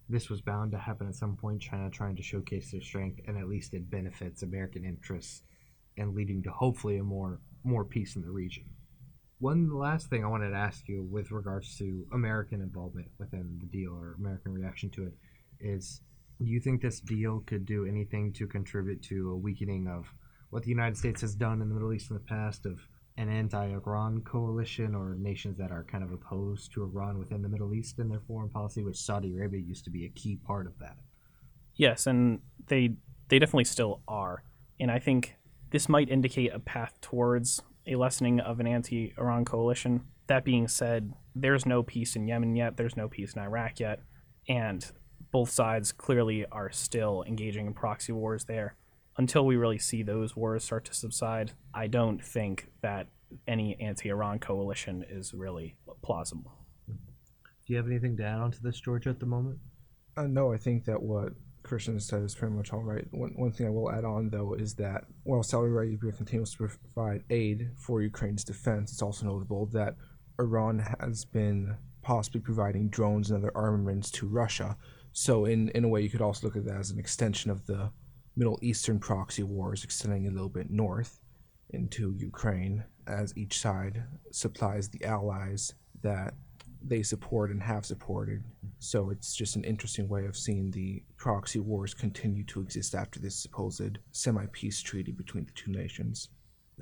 this 0.08 0.28
was 0.28 0.40
bound 0.40 0.72
to 0.72 0.78
happen 0.78 1.06
at 1.06 1.14
some 1.14 1.36
point. 1.36 1.62
China 1.62 1.88
trying 1.90 2.16
to 2.16 2.22
showcase 2.22 2.72
their 2.72 2.80
strength, 2.80 3.20
and 3.26 3.38
at 3.38 3.48
least 3.48 3.72
it 3.72 3.88
benefits 3.88 4.42
American 4.42 4.84
interests, 4.84 5.42
and 5.96 6.14
leading 6.14 6.42
to 6.42 6.50
hopefully 6.50 6.98
a 6.98 7.04
more 7.04 7.40
more 7.62 7.84
peace 7.84 8.16
in 8.16 8.22
the 8.22 8.30
region. 8.30 8.64
One 9.38 9.72
last 9.72 10.10
thing 10.10 10.24
I 10.24 10.28
wanted 10.28 10.50
to 10.50 10.56
ask 10.56 10.88
you 10.88 11.06
with 11.10 11.30
regards 11.30 11.76
to 11.78 12.06
American 12.12 12.60
involvement 12.60 13.08
within 13.18 13.58
the 13.60 13.66
deal 13.66 13.92
or 13.92 14.14
American 14.18 14.52
reaction 14.52 14.90
to 14.90 15.06
it 15.06 15.14
is 15.60 16.00
do 16.40 16.46
you 16.46 16.60
think 16.60 16.82
this 16.82 17.00
deal 17.00 17.42
could 17.46 17.64
do 17.64 17.86
anything 17.86 18.32
to 18.34 18.46
contribute 18.46 19.02
to 19.04 19.30
a 19.30 19.36
weakening 19.36 19.86
of 19.86 20.12
what 20.50 20.62
the 20.62 20.68
United 20.68 20.96
States 20.96 21.20
has 21.20 21.34
done 21.34 21.62
in 21.62 21.68
the 21.68 21.74
Middle 21.74 21.92
East 21.92 22.10
in 22.10 22.14
the 22.14 22.22
past 22.22 22.66
of 22.66 22.80
an 23.16 23.28
anti-Iran 23.28 24.22
coalition 24.22 24.94
or 24.94 25.14
nations 25.14 25.56
that 25.58 25.70
are 25.70 25.84
kind 25.84 26.02
of 26.02 26.12
opposed 26.12 26.72
to 26.72 26.82
Iran 26.82 27.18
within 27.18 27.42
the 27.42 27.48
Middle 27.48 27.72
East 27.72 27.98
in 27.98 28.08
their 28.08 28.22
foreign 28.26 28.48
policy, 28.50 28.82
which 28.82 28.96
Saudi 28.96 29.32
Arabia 29.32 29.60
used 29.60 29.84
to 29.84 29.90
be 29.90 30.04
a 30.04 30.08
key 30.10 30.36
part 30.44 30.66
of 30.66 30.78
that. 30.80 30.96
Yes, 31.76 32.06
and 32.06 32.40
they 32.66 32.96
they 33.28 33.38
definitely 33.38 33.64
still 33.64 34.02
are. 34.06 34.42
And 34.80 34.90
I 34.90 34.98
think 34.98 35.36
this 35.70 35.88
might 35.88 36.10
indicate 36.10 36.52
a 36.52 36.58
path 36.58 37.00
towards 37.00 37.62
a 37.86 37.94
lessening 37.96 38.40
of 38.40 38.60
an 38.60 38.66
anti-Iran 38.66 39.44
coalition. 39.44 40.02
That 40.26 40.44
being 40.44 40.68
said, 40.68 41.12
there's 41.34 41.66
no 41.66 41.82
peace 41.82 42.16
in 42.16 42.26
Yemen 42.26 42.56
yet. 42.56 42.76
There's 42.76 42.96
no 42.96 43.08
peace 43.08 43.34
in 43.34 43.42
Iraq 43.42 43.80
yet, 43.80 44.00
and 44.48 44.84
both 45.30 45.50
sides 45.50 45.92
clearly 45.92 46.46
are 46.50 46.70
still 46.70 47.24
engaging 47.26 47.66
in 47.66 47.74
proxy 47.74 48.12
wars 48.12 48.44
there. 48.44 48.76
Until 49.16 49.46
we 49.46 49.56
really 49.56 49.78
see 49.78 50.02
those 50.02 50.34
wars 50.34 50.64
start 50.64 50.84
to 50.86 50.94
subside, 50.94 51.52
I 51.72 51.86
don't 51.86 52.22
think 52.22 52.70
that 52.82 53.08
any 53.46 53.76
anti-Iran 53.80 54.40
coalition 54.40 55.04
is 55.08 55.32
really 55.32 55.76
plausible. 56.02 56.52
Do 56.88 57.72
you 57.72 57.76
have 57.76 57.86
anything 57.86 58.16
to 58.18 58.24
add 58.24 58.40
on 58.40 58.50
to 58.52 58.62
this, 58.62 58.80
George, 58.80 59.06
at 59.06 59.20
the 59.20 59.26
moment? 59.26 59.58
Uh, 60.16 60.26
no, 60.26 60.52
I 60.52 60.58
think 60.58 60.84
that 60.84 61.00
what 61.02 61.32
Christian 61.62 61.98
said 61.98 62.22
is 62.22 62.34
pretty 62.34 62.54
much 62.54 62.72
all 62.72 62.82
right. 62.82 63.06
One, 63.10 63.32
one 63.36 63.52
thing 63.52 63.66
I 63.66 63.70
will 63.70 63.90
add 63.90 64.04
on, 64.04 64.28
though, 64.30 64.54
is 64.54 64.74
that 64.74 65.04
while 65.22 65.42
Saudi 65.42 65.68
Arabia 65.68 66.12
continues 66.12 66.52
to 66.52 66.68
provide 66.68 67.24
aid 67.30 67.70
for 67.76 68.02
Ukraine's 68.02 68.44
defense, 68.44 68.92
it's 68.92 69.02
also 69.02 69.26
notable 69.26 69.66
that 69.66 69.96
Iran 70.38 70.84
has 71.00 71.24
been 71.24 71.76
possibly 72.02 72.40
providing 72.40 72.90
drones 72.90 73.30
and 73.30 73.38
other 73.38 73.56
armaments 73.56 74.10
to 74.10 74.26
Russia. 74.26 74.76
So, 75.12 75.46
in, 75.46 75.70
in 75.70 75.84
a 75.84 75.88
way, 75.88 76.02
you 76.02 76.10
could 76.10 76.20
also 76.20 76.46
look 76.46 76.56
at 76.56 76.66
that 76.66 76.76
as 76.76 76.90
an 76.90 76.98
extension 76.98 77.50
of 77.50 77.64
the 77.66 77.90
Middle 78.36 78.58
Eastern 78.62 78.98
proxy 78.98 79.42
wars, 79.42 79.84
extending 79.84 80.26
a 80.26 80.30
little 80.30 80.48
bit 80.48 80.70
north 80.70 81.20
into 81.70 82.14
Ukraine, 82.18 82.84
as 83.06 83.36
each 83.36 83.58
side 83.58 84.04
supplies 84.30 84.88
the 84.88 85.04
allies 85.04 85.74
that 86.02 86.34
they 86.86 87.02
support 87.02 87.50
and 87.50 87.62
have 87.62 87.86
supported. 87.86 88.44
So, 88.78 89.10
it's 89.10 89.34
just 89.34 89.56
an 89.56 89.64
interesting 89.64 90.08
way 90.08 90.26
of 90.26 90.36
seeing 90.36 90.70
the 90.70 91.02
proxy 91.16 91.60
wars 91.60 91.94
continue 91.94 92.44
to 92.44 92.60
exist 92.60 92.94
after 92.94 93.20
this 93.20 93.36
supposed 93.36 93.98
semi 94.12 94.46
peace 94.52 94.82
treaty 94.82 95.12
between 95.12 95.44
the 95.44 95.52
two 95.52 95.70
nations. 95.70 96.28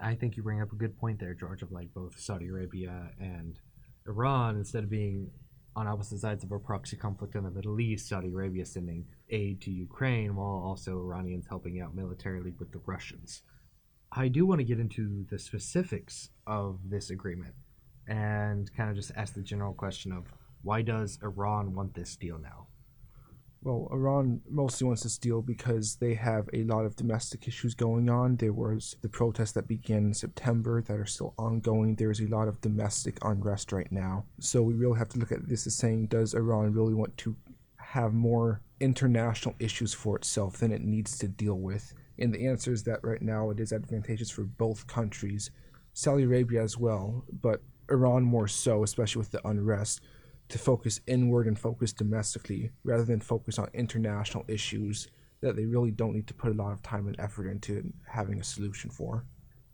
I 0.00 0.14
think 0.14 0.37
you 0.37 0.42
bring 0.42 0.62
up 0.62 0.73
a 0.73 0.76
good 0.76 0.99
point 0.99 1.21
there, 1.21 1.35
George, 1.35 1.62
of 1.62 1.71
like 1.71 1.92
both 1.94 2.18
Saudi 2.18 2.49
Arabia 2.49 3.11
and 3.21 3.59
Iran, 4.06 4.56
instead 4.56 4.85
of 4.85 4.90
being 4.90 5.30
on 5.74 5.86
opposite 5.86 6.20
sides 6.20 6.44
of 6.44 6.52
a 6.52 6.58
proxy 6.58 6.96
conflict 6.96 7.34
in 7.34 7.44
the 7.44 7.50
Middle 7.50 7.80
East, 7.80 8.08
Saudi 8.08 8.28
Arabia 8.28 8.64
sending 8.64 9.06
aid 9.30 9.60
to 9.62 9.70
Ukraine 9.70 10.36
while 10.36 10.62
also 10.64 10.98
Iranians 10.98 11.46
helping 11.48 11.80
out 11.80 11.94
militarily 11.94 12.52
with 12.58 12.72
the 12.72 12.80
Russians. 12.86 13.42
I 14.12 14.28
do 14.28 14.44
want 14.44 14.60
to 14.60 14.64
get 14.64 14.78
into 14.78 15.24
the 15.30 15.38
specifics 15.38 16.28
of 16.46 16.78
this 16.90 17.08
agreement 17.08 17.54
and 18.06 18.70
kind 18.76 18.90
of 18.90 18.96
just 18.96 19.12
ask 19.16 19.34
the 19.34 19.42
general 19.42 19.72
question 19.72 20.12
of 20.12 20.26
why 20.62 20.82
does 20.82 21.18
Iran 21.22 21.74
want 21.74 21.94
this 21.94 22.16
deal 22.16 22.38
now? 22.38 22.66
Well, 23.64 23.88
Iran 23.92 24.40
mostly 24.50 24.88
wants 24.88 25.04
this 25.04 25.19
deal 25.19 25.40
because 25.40 25.95
they 25.97 26.14
have 26.14 26.50
a 26.52 26.64
lot 26.64 26.85
of 26.85 26.97
domestic 26.97 27.47
issues 27.47 27.75
going 27.75 28.11
on. 28.11 28.35
There 28.35 28.52
was 28.52 28.97
the 29.02 29.09
protests 29.09 29.52
that 29.52 29.69
began 29.69 30.07
in 30.07 30.14
September 30.14 30.83
that 30.83 30.99
are 30.99 31.07
still 31.07 31.33
ongoing. 31.38 31.95
There's 31.95 32.21
a 32.21 32.26
lot 32.26 32.49
of 32.49 32.61
domestic 32.61 33.19
unrest 33.23 33.71
right 33.71 33.90
now. 33.92 34.25
So 34.40 34.62
we 34.62 34.75
really 34.75 34.99
have 34.99 35.11
to 35.11 35.19
look 35.21 35.31
at 35.31 35.49
this 35.49 35.69
as 35.69 35.76
saying, 35.76 36.07
does 36.07 36.35
Iran 36.35 36.73
really 36.73 36.95
want 36.95 37.16
to 37.19 37.37
have 37.76 38.12
more 38.12 38.62
international 38.81 39.54
issues 39.61 39.95
for 39.95 40.16
itself 40.16 40.57
than 40.57 40.73
it 40.73 40.83
needs 40.83 41.16
to 41.19 41.28
deal 41.28 41.59
with? 41.61 41.95
And 42.19 42.35
the 42.35 42.49
answer 42.49 42.73
is 42.73 42.83
that 42.85 43.04
right 43.04 43.23
now 43.23 43.50
it 43.50 43.61
is 43.61 43.73
advantageous 43.73 44.31
for 44.31 44.42
both 44.42 44.88
countries, 44.88 45.52
Saudi 45.92 46.25
Arabia 46.25 46.62
as 46.62 46.76
well, 46.76 47.25
but 47.31 47.62
Iran 47.88 48.25
more 48.25 48.49
so, 48.49 48.83
especially 48.83 49.21
with 49.21 49.31
the 49.31 49.47
unrest 49.47 50.00
to 50.52 50.59
focus 50.59 51.00
inward 51.06 51.47
and 51.47 51.59
focus 51.59 51.92
domestically 51.94 52.71
rather 52.85 53.04
than 53.04 53.21
focus 53.21 53.59
on 53.59 53.68
international 53.73 54.44
issues 54.49 55.09
that 55.40 55.56
they 55.56 55.64
really 55.64 55.90
don't 55.90 56.14
need 56.14 56.26
to 56.26 56.35
put 56.35 56.52
a 56.52 56.54
lot 56.54 56.73
of 56.73 56.82
time 56.82 57.06
and 57.06 57.18
effort 57.18 57.49
into 57.49 57.90
having 58.06 58.38
a 58.38 58.44
solution 58.44 58.90
for. 58.90 59.25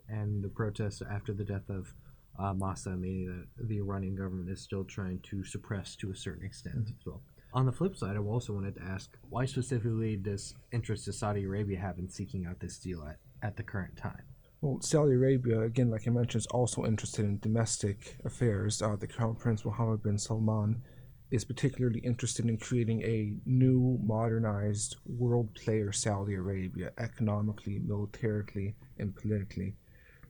And 0.08 0.42
the 0.42 0.49
protests 0.49 1.02
after 1.02 1.32
the 1.35 1.44
death 1.44 1.68
of 1.68 1.92
uh, 2.38 2.54
Mahsa 2.54 2.90
Amini 2.90 3.26
that 3.26 3.68
the 3.68 3.78
Iranian 3.78 4.14
government 4.14 4.50
is 4.50 4.61
still 4.61 4.85
trying 4.85 5.18
to 5.25 5.44
suppress 5.44 5.97
to 5.97 6.12
a 6.12 6.16
certain 6.16 6.47
extent 6.47 6.76
mm-hmm. 6.76 6.94
as 6.97 7.06
well. 7.06 7.23
On 7.52 7.66
the 7.66 7.73
flip 7.73 7.97
side, 7.97 8.14
I 8.14 8.20
also 8.20 8.52
wanted 8.52 8.76
to 8.76 8.82
ask 8.82 9.18
why 9.28 9.47
specifically 9.47 10.16
does 10.16 10.54
interest 10.70 11.06
does 11.06 11.18
Saudi 11.18 11.44
Arabia 11.44 11.80
have 11.80 11.99
in 11.99 12.08
seeking 12.08 12.47
out 12.47 12.61
this 12.61 12.78
deal 12.78 13.04
at, 13.04 13.18
at 13.42 13.56
the 13.56 13.64
current 13.64 13.97
time? 13.97 14.23
Well, 14.60 14.80
Saudi 14.80 15.12
Arabia, 15.12 15.60
again, 15.60 15.88
like 15.88 16.08
I 16.08 16.10
mentioned, 16.10 16.40
is 16.40 16.46
also 16.48 16.84
interested 16.84 17.24
in 17.24 17.38
domestic 17.38 18.16
affairs. 18.24 18.82
Uh, 18.82 18.96
the 18.96 19.06
Crown 19.06 19.36
Prince 19.36 19.64
Mohammed 19.64 20.02
bin 20.02 20.18
Salman 20.18 20.82
is 21.30 21.44
particularly 21.44 22.00
interested 22.00 22.44
in 22.48 22.58
creating 22.58 23.02
a 23.02 23.34
new, 23.46 24.00
modernized 24.02 24.96
world 25.06 25.54
player 25.54 25.92
Saudi 25.92 26.34
Arabia, 26.34 26.90
economically, 26.98 27.78
militarily, 27.78 28.74
and 28.98 29.14
politically. 29.14 29.76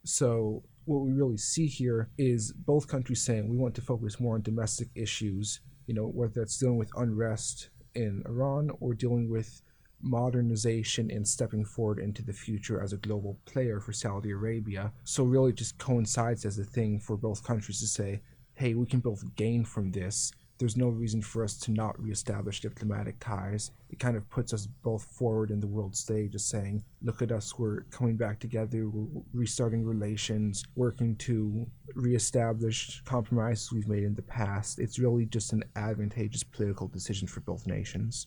So, 0.04 0.62
what 0.84 0.98
we 0.98 1.12
really 1.12 1.38
see 1.38 1.66
here 1.66 2.10
is 2.18 2.52
both 2.52 2.86
countries 2.86 3.22
saying 3.22 3.48
we 3.48 3.56
want 3.56 3.74
to 3.76 3.80
focus 3.80 4.20
more 4.20 4.34
on 4.34 4.42
domestic 4.42 4.88
issues, 4.94 5.60
you 5.86 5.94
know, 5.94 6.06
whether 6.06 6.40
that's 6.40 6.58
dealing 6.58 6.76
with 6.76 6.90
unrest 6.96 7.70
in 7.94 8.22
Iran 8.26 8.70
or 8.80 8.92
dealing 8.92 9.30
with 9.30 9.62
modernization 10.02 11.10
and 11.10 11.26
stepping 11.26 11.64
forward 11.64 11.98
into 11.98 12.22
the 12.22 12.32
future 12.32 12.82
as 12.82 12.92
a 12.92 12.98
global 12.98 13.38
player 13.44 13.80
for 13.80 13.92
Saudi 13.92 14.30
Arabia. 14.30 14.92
So 15.04 15.24
really 15.24 15.52
just 15.52 15.78
coincides 15.78 16.44
as 16.44 16.58
a 16.58 16.64
thing 16.64 17.00
for 17.00 17.16
both 17.16 17.44
countries 17.44 17.80
to 17.80 17.86
say, 17.86 18.20
hey, 18.54 18.74
we 18.74 18.86
can 18.86 19.00
both 19.00 19.24
gain 19.36 19.64
from 19.64 19.90
this. 19.90 20.32
There's 20.58 20.76
no 20.76 20.88
reason 20.88 21.22
for 21.22 21.44
us 21.44 21.56
to 21.58 21.70
not 21.70 22.00
reestablish 22.02 22.60
diplomatic 22.60 23.20
ties. 23.20 23.70
It 23.90 24.00
kind 24.00 24.16
of 24.16 24.28
puts 24.28 24.52
us 24.52 24.66
both 24.82 25.04
forward 25.04 25.52
in 25.52 25.60
the 25.60 25.68
world 25.68 25.94
stage 25.94 26.34
as 26.34 26.44
saying, 26.44 26.82
look 27.00 27.22
at 27.22 27.30
us, 27.30 27.56
we're 27.56 27.82
coming 27.90 28.16
back 28.16 28.40
together, 28.40 28.88
we're 28.88 29.22
restarting 29.32 29.84
relations, 29.84 30.64
working 30.74 31.14
to 31.16 31.64
reestablish 31.94 33.00
compromises 33.04 33.70
we've 33.70 33.86
made 33.86 34.02
in 34.02 34.16
the 34.16 34.22
past. 34.22 34.80
It's 34.80 34.98
really 34.98 35.26
just 35.26 35.52
an 35.52 35.62
advantageous 35.76 36.42
political 36.42 36.88
decision 36.88 37.28
for 37.28 37.38
both 37.40 37.64
nations. 37.68 38.26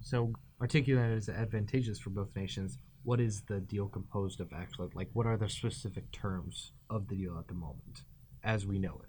So 0.00 0.32
articulated 0.62 1.18
as 1.18 1.28
advantageous 1.28 1.98
for 1.98 2.10
both 2.10 2.34
nations, 2.36 2.78
what 3.02 3.20
is 3.20 3.42
the 3.42 3.60
deal 3.60 3.88
composed 3.88 4.40
of 4.40 4.52
actually? 4.52 4.88
Like, 4.94 5.10
what 5.12 5.26
are 5.26 5.36
the 5.36 5.48
specific 5.48 6.10
terms 6.12 6.72
of 6.88 7.08
the 7.08 7.16
deal 7.16 7.36
at 7.36 7.48
the 7.48 7.54
moment, 7.54 8.04
as 8.44 8.64
we 8.64 8.78
know 8.78 9.00
it? 9.02 9.08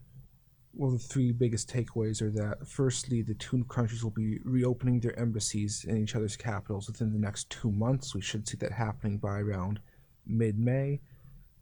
Well, 0.76 0.90
the 0.90 0.98
three 0.98 1.32
biggest 1.32 1.72
takeaways 1.72 2.24
are 2.24 2.32
that 2.32 2.68
firstly, 2.68 3.22
the 3.22 3.36
two 3.36 3.64
countries 3.66 4.04
will 4.04 4.12
be 4.12 4.40
reopening 4.44 5.00
their 5.00 5.18
embassies 5.20 5.86
in 5.88 5.98
each 5.98 6.16
other's 6.16 6.36
capitals 6.36 6.88
within 6.88 7.14
the 7.14 7.20
next 7.20 7.52
two 7.52 7.72
months. 7.72 8.16
We 8.16 8.22
should 8.22 8.48
see 8.48 8.58
that 8.58 8.72
happening 8.72 9.20
by 9.20 9.40
around 9.40 9.80
mid 10.26 10.58
May. 10.58 11.02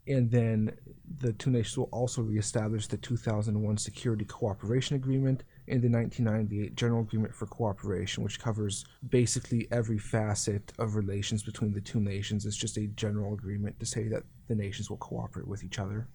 And 0.07 0.31
then 0.31 0.71
the 1.19 1.33
two 1.33 1.51
nations 1.51 1.77
will 1.77 1.89
also 1.91 2.21
reestablish 2.21 2.87
the 2.87 2.97
2001 2.97 3.77
Security 3.77 4.23
Cooperation 4.23 4.95
Agreement 4.95 5.43
in 5.71 5.79
the 5.79 5.89
1998 5.89 6.75
General 6.75 7.01
Agreement 7.01 7.33
for 7.33 7.45
Cooperation, 7.45 8.23
which 8.25 8.41
covers 8.41 8.83
basically 9.07 9.69
every 9.71 9.97
facet 9.97 10.73
of 10.77 10.95
relations 10.95 11.43
between 11.43 11.71
the 11.71 11.79
two 11.79 12.01
nations. 12.01 12.45
It's 12.45 12.57
just 12.57 12.77
a 12.77 12.87
general 12.87 13.33
agreement 13.33 13.79
to 13.79 13.85
say 13.85 14.09
that 14.09 14.23
the 14.49 14.55
nations 14.55 14.89
will 14.89 14.97
cooperate 14.97 15.47
with 15.47 15.63
each 15.63 15.79
other. 15.79 16.09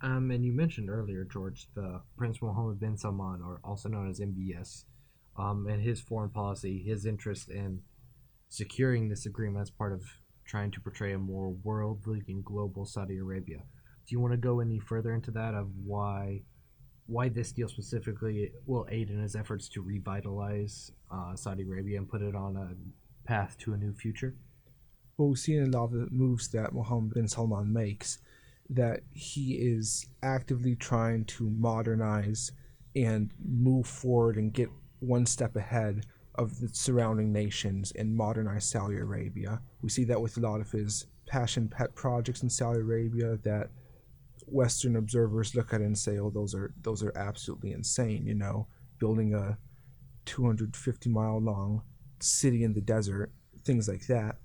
Um, 0.00 0.30
and 0.30 0.42
you 0.42 0.52
mentioned 0.52 0.88
earlier, 0.88 1.24
George, 1.24 1.68
the 1.74 2.00
Prince 2.16 2.40
Mohammed 2.40 2.80
bin 2.80 2.96
Salman, 2.96 3.42
or 3.42 3.60
also 3.62 3.90
known 3.90 4.08
as 4.08 4.20
MBS, 4.20 4.84
um, 5.36 5.66
and 5.68 5.82
his 5.82 6.00
foreign 6.00 6.30
policy, 6.30 6.82
his 6.82 7.04
interest 7.04 7.50
in 7.50 7.82
securing 8.48 9.10
this 9.10 9.26
agreement 9.26 9.60
as 9.60 9.70
part 9.70 9.92
of 9.92 10.02
trying 10.46 10.70
to 10.70 10.80
portray 10.80 11.12
a 11.12 11.18
more 11.18 11.50
worldly 11.62 12.22
and 12.26 12.42
global 12.42 12.86
Saudi 12.86 13.18
Arabia. 13.18 13.58
Do 13.58 14.14
you 14.14 14.20
want 14.20 14.32
to 14.32 14.38
go 14.38 14.60
any 14.60 14.78
further 14.78 15.12
into 15.12 15.30
that 15.32 15.52
of 15.52 15.68
why 15.84 16.40
why 17.08 17.28
this 17.28 17.52
deal 17.52 17.68
specifically 17.68 18.52
will 18.66 18.86
aid 18.90 19.08
in 19.10 19.20
his 19.20 19.34
efforts 19.34 19.68
to 19.70 19.80
revitalize 19.80 20.92
uh, 21.10 21.34
Saudi 21.34 21.62
Arabia 21.62 21.96
and 21.98 22.08
put 22.08 22.20
it 22.20 22.34
on 22.34 22.56
a 22.56 23.26
path 23.26 23.56
to 23.58 23.72
a 23.72 23.76
new 23.76 23.94
future? 23.94 24.36
Well, 25.16 25.28
we've 25.28 25.38
seen 25.38 25.62
a 25.62 25.66
lot 25.66 25.86
of 25.86 25.92
the 25.92 26.08
moves 26.10 26.48
that 26.48 26.74
Mohammed 26.74 27.14
bin 27.14 27.26
Salman 27.26 27.72
makes 27.72 28.18
that 28.68 29.00
he 29.10 29.54
is 29.54 30.06
actively 30.22 30.76
trying 30.76 31.24
to 31.24 31.48
modernize 31.48 32.52
and 32.94 33.32
move 33.42 33.86
forward 33.86 34.36
and 34.36 34.52
get 34.52 34.68
one 35.00 35.24
step 35.24 35.56
ahead 35.56 36.04
of 36.34 36.60
the 36.60 36.68
surrounding 36.68 37.32
nations 37.32 37.90
and 37.92 38.14
modernize 38.14 38.66
Saudi 38.66 38.98
Arabia. 38.98 39.62
We 39.80 39.88
see 39.88 40.04
that 40.04 40.20
with 40.20 40.36
a 40.36 40.40
lot 40.40 40.60
of 40.60 40.70
his 40.70 41.06
passion 41.26 41.68
pet 41.68 41.94
projects 41.94 42.42
in 42.42 42.50
Saudi 42.50 42.80
Arabia 42.80 43.38
that 43.44 43.70
Western 44.52 44.96
observers 44.96 45.54
look 45.54 45.72
at 45.72 45.80
it 45.80 45.84
and 45.84 45.98
say, 45.98 46.18
"Oh, 46.18 46.30
those 46.30 46.54
are 46.54 46.72
those 46.82 47.02
are 47.02 47.12
absolutely 47.16 47.72
insane." 47.72 48.26
You 48.26 48.34
know, 48.34 48.68
building 48.98 49.34
a 49.34 49.58
250 50.24 51.08
mile 51.10 51.40
long 51.40 51.82
city 52.20 52.62
in 52.64 52.74
the 52.74 52.80
desert, 52.80 53.32
things 53.64 53.88
like 53.88 54.06
that. 54.06 54.38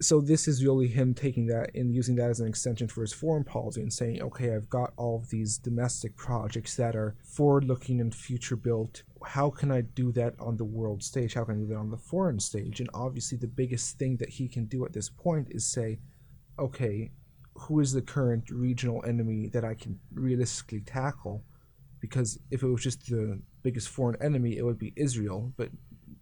So 0.00 0.20
this 0.20 0.46
is 0.46 0.64
really 0.64 0.86
him 0.86 1.12
taking 1.12 1.46
that 1.46 1.74
and 1.74 1.92
using 1.92 2.14
that 2.16 2.30
as 2.30 2.38
an 2.38 2.46
extension 2.46 2.86
for 2.86 3.00
his 3.00 3.12
foreign 3.12 3.42
policy 3.42 3.80
and 3.80 3.92
saying, 3.92 4.22
"Okay, 4.22 4.54
I've 4.54 4.70
got 4.70 4.94
all 4.96 5.16
of 5.16 5.30
these 5.30 5.58
domestic 5.58 6.14
projects 6.16 6.76
that 6.76 6.94
are 6.94 7.16
forward-looking 7.24 8.00
and 8.00 8.14
future-built. 8.14 9.02
How 9.24 9.50
can 9.50 9.72
I 9.72 9.80
do 9.80 10.12
that 10.12 10.38
on 10.38 10.56
the 10.56 10.64
world 10.64 11.02
stage? 11.02 11.34
How 11.34 11.44
can 11.44 11.56
I 11.56 11.58
do 11.58 11.66
that 11.66 11.76
on 11.76 11.90
the 11.90 11.96
foreign 11.96 12.38
stage?" 12.38 12.78
And 12.78 12.88
obviously, 12.94 13.38
the 13.38 13.48
biggest 13.48 13.98
thing 13.98 14.18
that 14.18 14.28
he 14.28 14.46
can 14.46 14.66
do 14.66 14.84
at 14.84 14.92
this 14.92 15.08
point 15.08 15.48
is 15.50 15.66
say, 15.66 15.98
"Okay, 16.60 17.10
who 17.58 17.80
is 17.80 17.92
the 17.92 18.02
current 18.02 18.50
regional 18.50 19.04
enemy 19.06 19.48
that 19.48 19.64
I 19.64 19.74
can 19.74 19.98
realistically 20.12 20.80
tackle? 20.80 21.44
Because 22.00 22.38
if 22.50 22.62
it 22.62 22.68
was 22.68 22.82
just 22.82 23.08
the 23.08 23.40
biggest 23.62 23.88
foreign 23.88 24.20
enemy, 24.22 24.56
it 24.56 24.62
would 24.62 24.78
be 24.78 24.92
Israel. 24.96 25.52
But 25.56 25.70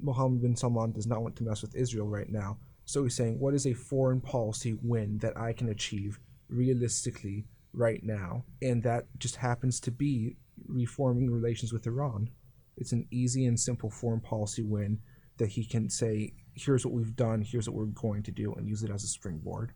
Mohammed 0.01 0.43
bin 0.43 0.57
Salman 0.57 0.93
does 0.93 1.07
not 1.07 1.23
want 1.23 1.37
to 1.37 1.45
mess 1.45 1.63
with 1.63 1.75
Israel 1.75 2.09
right 2.09 2.31
now. 2.31 2.59
So 2.85 3.03
he's 3.03 3.15
saying, 3.15 3.39
what 3.39 3.55
is 3.55 3.67
a 3.67 3.75
foreign 3.75 4.21
policy 4.21 4.77
win 4.83 5.19
that 5.19 5.37
I 5.37 5.53
can 5.53 5.69
achieve 5.69 6.19
realistically 6.49 7.45
right 7.73 8.03
now? 8.03 8.45
And 8.63 8.83
that 8.85 9.07
just 9.19 9.37
happens 9.37 9.81
to 9.81 9.91
be 9.91 10.37
reforming 10.67 11.31
relations 11.31 11.73
with 11.73 11.87
Iran. 11.87 12.31
It's 12.77 12.93
an 12.93 13.07
easy 13.11 13.47
and 13.47 13.59
simple 13.59 13.91
foreign 13.91 14.21
policy 14.21 14.63
win 14.63 15.01
that 15.39 15.49
he 15.49 15.65
can 15.65 15.91
say, 15.91 16.33
here's 16.55 16.87
what 16.87 16.95
we've 16.95 17.17
done, 17.17 17.43
here's 17.43 17.69
what 17.69 17.77
we're 17.77 17.87
going 17.87 18.23
to 18.23 18.31
do, 18.31 18.55
and 18.55 18.69
use 18.69 18.83
it 18.83 18.91
as 18.91 19.05
a 19.05 19.09
springboard. 19.09 19.73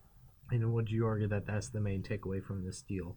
And 0.50 0.72
would 0.72 0.90
you 0.90 1.06
argue 1.06 1.28
that 1.28 1.46
that's 1.46 1.68
the 1.68 1.80
main 1.80 2.02
takeaway 2.02 2.42
from 2.42 2.64
this 2.64 2.82
deal, 2.82 3.16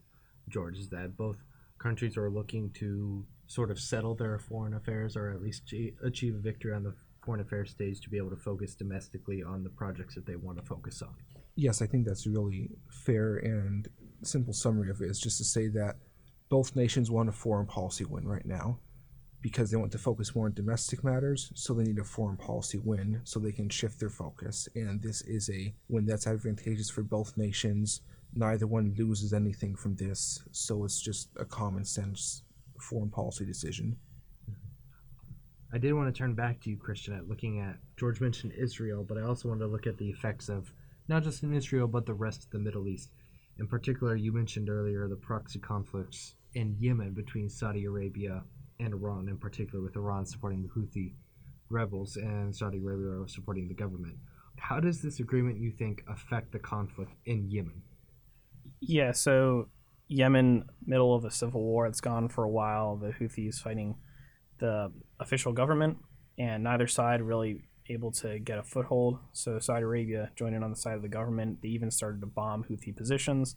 George? 0.49 0.77
Is 0.77 0.89
that 0.89 1.17
both 1.17 1.37
countries 1.79 2.15
are 2.17 2.29
looking 2.29 2.71
to 2.71 3.25
sort 3.47 3.71
of 3.71 3.79
settle 3.79 4.15
their 4.15 4.37
foreign 4.39 4.73
affairs 4.73 5.17
or 5.17 5.31
at 5.31 5.41
least 5.41 5.73
achieve 6.05 6.35
a 6.35 6.39
victory 6.39 6.73
on 6.73 6.83
the 6.83 6.93
foreign 7.23 7.41
affairs 7.41 7.71
stage 7.71 8.01
to 8.01 8.09
be 8.09 8.17
able 8.17 8.29
to 8.29 8.37
focus 8.37 8.75
domestically 8.75 9.43
on 9.43 9.63
the 9.63 9.69
projects 9.69 10.15
that 10.15 10.25
they 10.25 10.35
want 10.35 10.57
to 10.57 10.63
focus 10.63 11.01
on. 11.01 11.13
Yes, 11.55 11.81
I 11.81 11.85
think 11.85 12.05
that's 12.05 12.25
a 12.25 12.29
really 12.29 12.69
fair 12.89 13.37
and 13.37 13.87
simple 14.23 14.53
summary 14.53 14.89
of 14.89 15.01
it 15.01 15.09
is 15.09 15.19
just 15.19 15.37
to 15.37 15.43
say 15.43 15.67
that 15.69 15.97
both 16.49 16.75
nations 16.75 17.11
want 17.11 17.29
a 17.29 17.31
foreign 17.31 17.65
policy 17.65 18.05
win 18.05 18.27
right 18.27 18.45
now 18.45 18.79
because 19.43 19.69
they 19.69 19.77
want 19.77 19.91
to 19.91 19.97
focus 19.97 20.33
more 20.33 20.45
on 20.45 20.53
domestic 20.53 21.03
matters, 21.03 21.51
so 21.53 21.73
they 21.73 21.83
need 21.83 21.99
a 21.99 22.03
foreign 22.03 22.37
policy 22.37 22.77
win 22.77 23.19
so 23.25 23.39
they 23.39 23.51
can 23.51 23.67
shift 23.67 23.99
their 23.99 24.09
focus. 24.09 24.69
And 24.73 25.03
this 25.03 25.21
is 25.23 25.49
a 25.49 25.75
win 25.89 26.05
that's 26.05 26.27
advantageous 26.27 26.89
for 26.89 27.03
both 27.03 27.35
nations. 27.35 27.99
Neither 28.33 28.65
one 28.65 28.95
loses 28.97 29.33
anything 29.33 29.75
from 29.75 29.95
this, 29.97 30.41
so 30.51 30.85
it's 30.85 31.01
just 31.01 31.27
a 31.37 31.43
common 31.43 31.83
sense 31.83 32.43
foreign 32.79 33.09
policy 33.09 33.45
decision. 33.45 33.97
I 35.73 35.77
did 35.77 35.93
want 35.93 36.13
to 36.13 36.17
turn 36.17 36.35
back 36.35 36.61
to 36.61 36.69
you, 36.69 36.77
Christian, 36.77 37.13
at 37.13 37.27
looking 37.27 37.59
at 37.59 37.77
George 37.97 38.21
mentioned 38.21 38.53
Israel, 38.57 39.03
but 39.03 39.17
I 39.17 39.23
also 39.23 39.49
wanted 39.49 39.65
to 39.65 39.71
look 39.71 39.87
at 39.87 39.97
the 39.97 40.09
effects 40.09 40.47
of 40.47 40.71
not 41.09 41.23
just 41.23 41.43
in 41.43 41.53
Israel, 41.53 41.87
but 41.87 42.05
the 42.05 42.13
rest 42.13 42.45
of 42.45 42.49
the 42.51 42.59
Middle 42.59 42.87
East. 42.87 43.09
In 43.59 43.67
particular, 43.67 44.15
you 44.15 44.31
mentioned 44.31 44.69
earlier 44.69 45.07
the 45.07 45.17
proxy 45.17 45.59
conflicts 45.59 46.35
in 46.53 46.77
Yemen 46.79 47.11
between 47.11 47.49
Saudi 47.49 47.83
Arabia 47.85 48.43
and 48.83 48.93
Iran, 48.93 49.27
in 49.29 49.37
particular, 49.37 49.83
with 49.83 49.95
Iran 49.95 50.25
supporting 50.25 50.61
the 50.61 50.69
Houthi 50.69 51.13
rebels 51.69 52.17
and 52.17 52.55
Saudi 52.55 52.77
Arabia 52.77 53.27
supporting 53.27 53.67
the 53.67 53.73
government. 53.73 54.15
How 54.57 54.79
does 54.79 55.01
this 55.01 55.19
agreement, 55.19 55.59
you 55.59 55.71
think, 55.71 56.03
affect 56.07 56.51
the 56.51 56.59
conflict 56.59 57.11
in 57.25 57.49
Yemen? 57.49 57.81
Yeah, 58.79 59.11
so 59.11 59.69
Yemen, 60.07 60.65
middle 60.85 61.15
of 61.15 61.25
a 61.25 61.31
civil 61.31 61.61
war, 61.61 61.87
it's 61.87 62.01
gone 62.01 62.29
for 62.29 62.43
a 62.43 62.49
while. 62.49 62.97
The 62.97 63.11
Houthis 63.11 63.55
fighting 63.55 63.95
the 64.59 64.91
official 65.19 65.53
government, 65.53 65.97
and 66.37 66.63
neither 66.63 66.87
side 66.87 67.21
really 67.21 67.65
able 67.89 68.11
to 68.11 68.39
get 68.39 68.57
a 68.59 68.63
foothold. 68.63 69.19
So 69.31 69.59
Saudi 69.59 69.83
Arabia 69.83 70.31
joined 70.35 70.55
in 70.55 70.63
on 70.63 70.69
the 70.69 70.77
side 70.77 70.95
of 70.95 71.01
the 71.01 71.09
government. 71.09 71.59
They 71.61 71.69
even 71.69 71.91
started 71.91 72.21
to 72.21 72.27
bomb 72.27 72.63
Houthi 72.63 72.95
positions, 72.95 73.55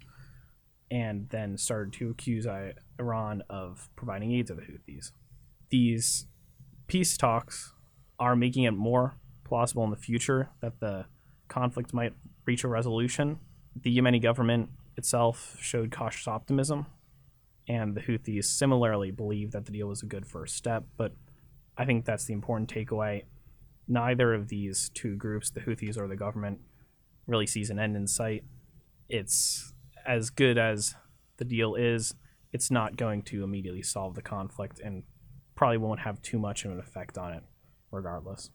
and 0.91 1.29
then 1.31 1.57
started 1.59 1.93
to 1.95 2.11
accuse 2.11 2.47
Iran 2.99 3.43
of 3.51 3.89
providing 3.97 4.33
aid 4.33 4.47
to 4.49 4.55
the 4.55 4.63
Houthis. 4.63 5.13
These 5.71 6.27
peace 6.87 7.17
talks 7.17 7.73
are 8.19 8.37
making 8.37 8.65
it 8.65 8.73
more 8.73 9.17
plausible 9.45 9.85
in 9.85 9.91
the 9.91 9.97
future 9.97 10.51
that 10.61 10.81
the 10.81 11.07
conflict 11.49 11.93
might 11.93 12.15
reach 12.45 12.65
a 12.65 12.69
resolution. 12.69 13.39
The 13.81 13.97
Yemeni 13.97 14.23
government 14.23 14.71
itself 14.97 15.57
showed 15.61 15.91
cautious 15.91 16.27
optimism, 16.27 16.87
and 17.69 17.95
the 17.95 18.01
Houthis 18.01 18.45
similarly 18.45 19.11
believe 19.11 19.53
that 19.53 19.67
the 19.67 19.73
deal 19.73 19.89
was 19.89 20.03
a 20.03 20.07
good 20.07 20.27
first 20.27 20.57
step. 20.57 20.85
But 20.97 21.13
I 21.77 21.85
think 21.85 22.05
that's 22.05 22.25
the 22.25 22.33
important 22.33 22.73
takeaway. 22.73 23.25
Neither 23.89 24.35
of 24.35 24.49
these 24.49 24.91
two 24.95 25.17
groups, 25.17 25.51
the 25.51 25.61
Houthis 25.61 25.99
or 25.99 26.09
the 26.09 26.17
government, 26.17 26.61
really 27.27 27.47
sees 27.47 27.71
an 27.71 27.79
end 27.79 27.97
in 27.97 28.07
sight. 28.07 28.45
It's 29.09 29.73
as 30.07 30.31
good 30.31 30.59
as 30.59 30.95
the 31.39 31.45
deal 31.45 31.75
is, 31.75 32.15
it's 32.53 32.71
not 32.71 32.97
going 32.97 33.23
to 33.23 33.45
immediately 33.45 33.83
solve 33.83 34.15
the 34.15 34.23
conflict 34.23 34.81
and 34.81 35.03
probably 35.55 35.79
won't 35.79 36.01
have 36.01 36.23
too 36.23 36.39
much 36.39 36.65
of 36.65 36.73
an 36.73 36.79
effect 36.79 37.19
on 37.19 37.33
it, 37.33 37.43
regardless. 37.91 38.51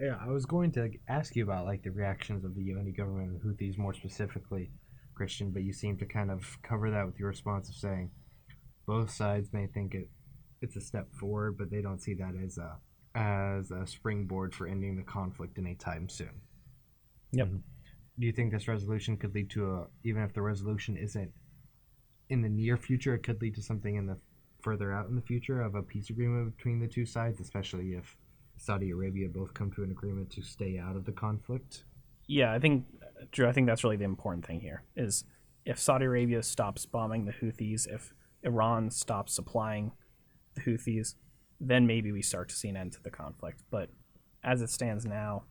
Yeah, 0.00 0.16
I 0.20 0.30
was 0.30 0.44
going 0.44 0.72
to 0.72 0.90
ask 1.08 1.34
you 1.36 1.44
about 1.44 1.64
like 1.66 1.82
the 1.82 1.90
reactions 1.90 2.44
of 2.44 2.54
the 2.54 2.62
Yemeni 2.62 2.96
government 2.96 3.30
and 3.30 3.40
the 3.40 3.44
Houthis 3.64 3.78
more 3.78 3.94
specifically, 3.94 4.70
Christian, 5.14 5.50
but 5.52 5.62
you 5.62 5.72
seem 5.72 5.96
to 5.98 6.06
kind 6.06 6.30
of 6.30 6.58
cover 6.62 6.90
that 6.90 7.06
with 7.06 7.18
your 7.18 7.28
response 7.28 7.68
of 7.68 7.76
saying 7.76 8.10
both 8.86 9.10
sides 9.10 9.48
may 9.52 9.66
think 9.66 9.94
it 9.94 10.10
it's 10.60 10.76
a 10.76 10.80
step 10.80 11.12
forward, 11.14 11.56
but 11.58 11.70
they 11.70 11.82
don't 11.82 12.00
see 12.00 12.14
that 12.14 12.34
as 12.44 12.58
a 12.58 12.78
as 13.16 13.70
a 13.70 13.86
springboard 13.86 14.54
for 14.54 14.66
ending 14.66 14.96
the 14.96 15.02
conflict 15.02 15.58
anytime 15.58 16.08
soon. 16.08 16.40
Yep. 17.32 17.48
Mhm. 17.48 17.62
Do 18.18 18.26
you 18.26 18.32
think 18.32 18.52
this 18.52 18.68
resolution 18.68 19.16
could 19.16 19.34
lead 19.34 19.50
to 19.50 19.72
a 19.72 19.86
even 20.04 20.22
if 20.22 20.32
the 20.32 20.42
resolution 20.42 20.96
isn't 20.96 21.32
in 22.28 22.42
the 22.42 22.48
near 22.48 22.76
future, 22.76 23.14
it 23.14 23.22
could 23.22 23.40
lead 23.42 23.54
to 23.56 23.62
something 23.62 23.96
in 23.96 24.06
the 24.06 24.18
further 24.62 24.92
out 24.92 25.08
in 25.08 25.16
the 25.16 25.22
future 25.22 25.60
of 25.60 25.74
a 25.74 25.82
peace 25.82 26.10
agreement 26.10 26.56
between 26.56 26.80
the 26.80 26.88
two 26.88 27.04
sides, 27.04 27.40
especially 27.40 27.92
if 27.92 28.16
Saudi 28.56 28.90
Arabia 28.90 29.28
both 29.28 29.52
come 29.52 29.70
to 29.72 29.82
an 29.82 29.90
agreement 29.90 30.30
to 30.30 30.42
stay 30.42 30.78
out 30.78 30.96
of 30.96 31.04
the 31.04 31.12
conflict? 31.12 31.84
Yeah, 32.26 32.52
I 32.52 32.58
think 32.58 32.86
Drew, 33.30 33.46
I 33.46 33.52
think 33.52 33.66
that's 33.66 33.84
really 33.84 33.96
the 33.96 34.04
important 34.04 34.46
thing 34.46 34.60
here 34.60 34.84
is 34.96 35.24
if 35.66 35.78
Saudi 35.78 36.06
Arabia 36.06 36.42
stops 36.42 36.86
bombing 36.86 37.26
the 37.26 37.32
Houthis, 37.32 37.86
if 37.86 38.14
Iran 38.42 38.90
stops 38.90 39.34
supplying 39.34 39.92
the 40.54 40.62
Houthis, 40.62 41.14
then 41.60 41.86
maybe 41.86 42.12
we 42.12 42.22
start 42.22 42.48
to 42.48 42.54
see 42.54 42.68
an 42.68 42.76
end 42.76 42.92
to 42.92 43.02
the 43.02 43.10
conflict. 43.10 43.62
But 43.70 43.90
as 44.42 44.62
it 44.62 44.70
stands 44.70 45.04
now, 45.04 45.44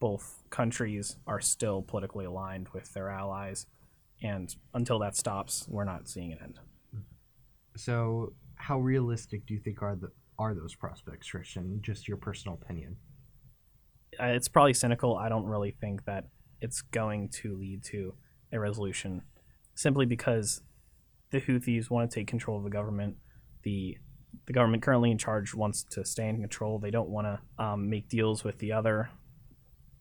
both 0.00 0.42
countries 0.50 1.16
are 1.26 1.40
still 1.40 1.82
politically 1.82 2.24
aligned 2.24 2.68
with 2.70 2.92
their 2.94 3.10
allies, 3.10 3.66
and 4.22 4.54
until 4.74 4.98
that 5.00 5.16
stops, 5.16 5.66
we're 5.68 5.84
not 5.84 6.08
seeing 6.08 6.32
an 6.32 6.38
end. 6.42 6.58
So, 7.76 8.34
how 8.56 8.80
realistic 8.80 9.46
do 9.46 9.54
you 9.54 9.60
think 9.60 9.82
are 9.82 9.96
the 9.96 10.10
are 10.38 10.54
those 10.54 10.74
prospects, 10.74 11.30
Christian? 11.30 11.80
Just 11.82 12.06
your 12.06 12.16
personal 12.16 12.58
opinion. 12.62 12.96
Uh, 14.20 14.26
It's 14.26 14.48
probably 14.48 14.74
cynical. 14.74 15.16
I 15.16 15.28
don't 15.28 15.46
really 15.46 15.72
think 15.80 16.04
that 16.04 16.24
it's 16.60 16.80
going 16.82 17.28
to 17.40 17.56
lead 17.56 17.84
to 17.84 18.14
a 18.52 18.58
resolution, 18.58 19.22
simply 19.74 20.06
because 20.06 20.62
the 21.30 21.40
Houthis 21.40 21.90
want 21.90 22.10
to 22.10 22.14
take 22.14 22.26
control 22.26 22.58
of 22.58 22.64
the 22.64 22.70
government. 22.70 23.16
the 23.64 23.98
The 24.46 24.52
government 24.52 24.82
currently 24.82 25.10
in 25.10 25.18
charge 25.18 25.54
wants 25.54 25.84
to 25.90 26.04
stay 26.04 26.28
in 26.28 26.40
control. 26.40 26.78
They 26.78 26.90
don't 26.90 27.10
want 27.10 27.26
to 27.26 27.64
um, 27.64 27.90
make 27.90 28.08
deals 28.08 28.44
with 28.44 28.58
the 28.58 28.72
other. 28.72 29.10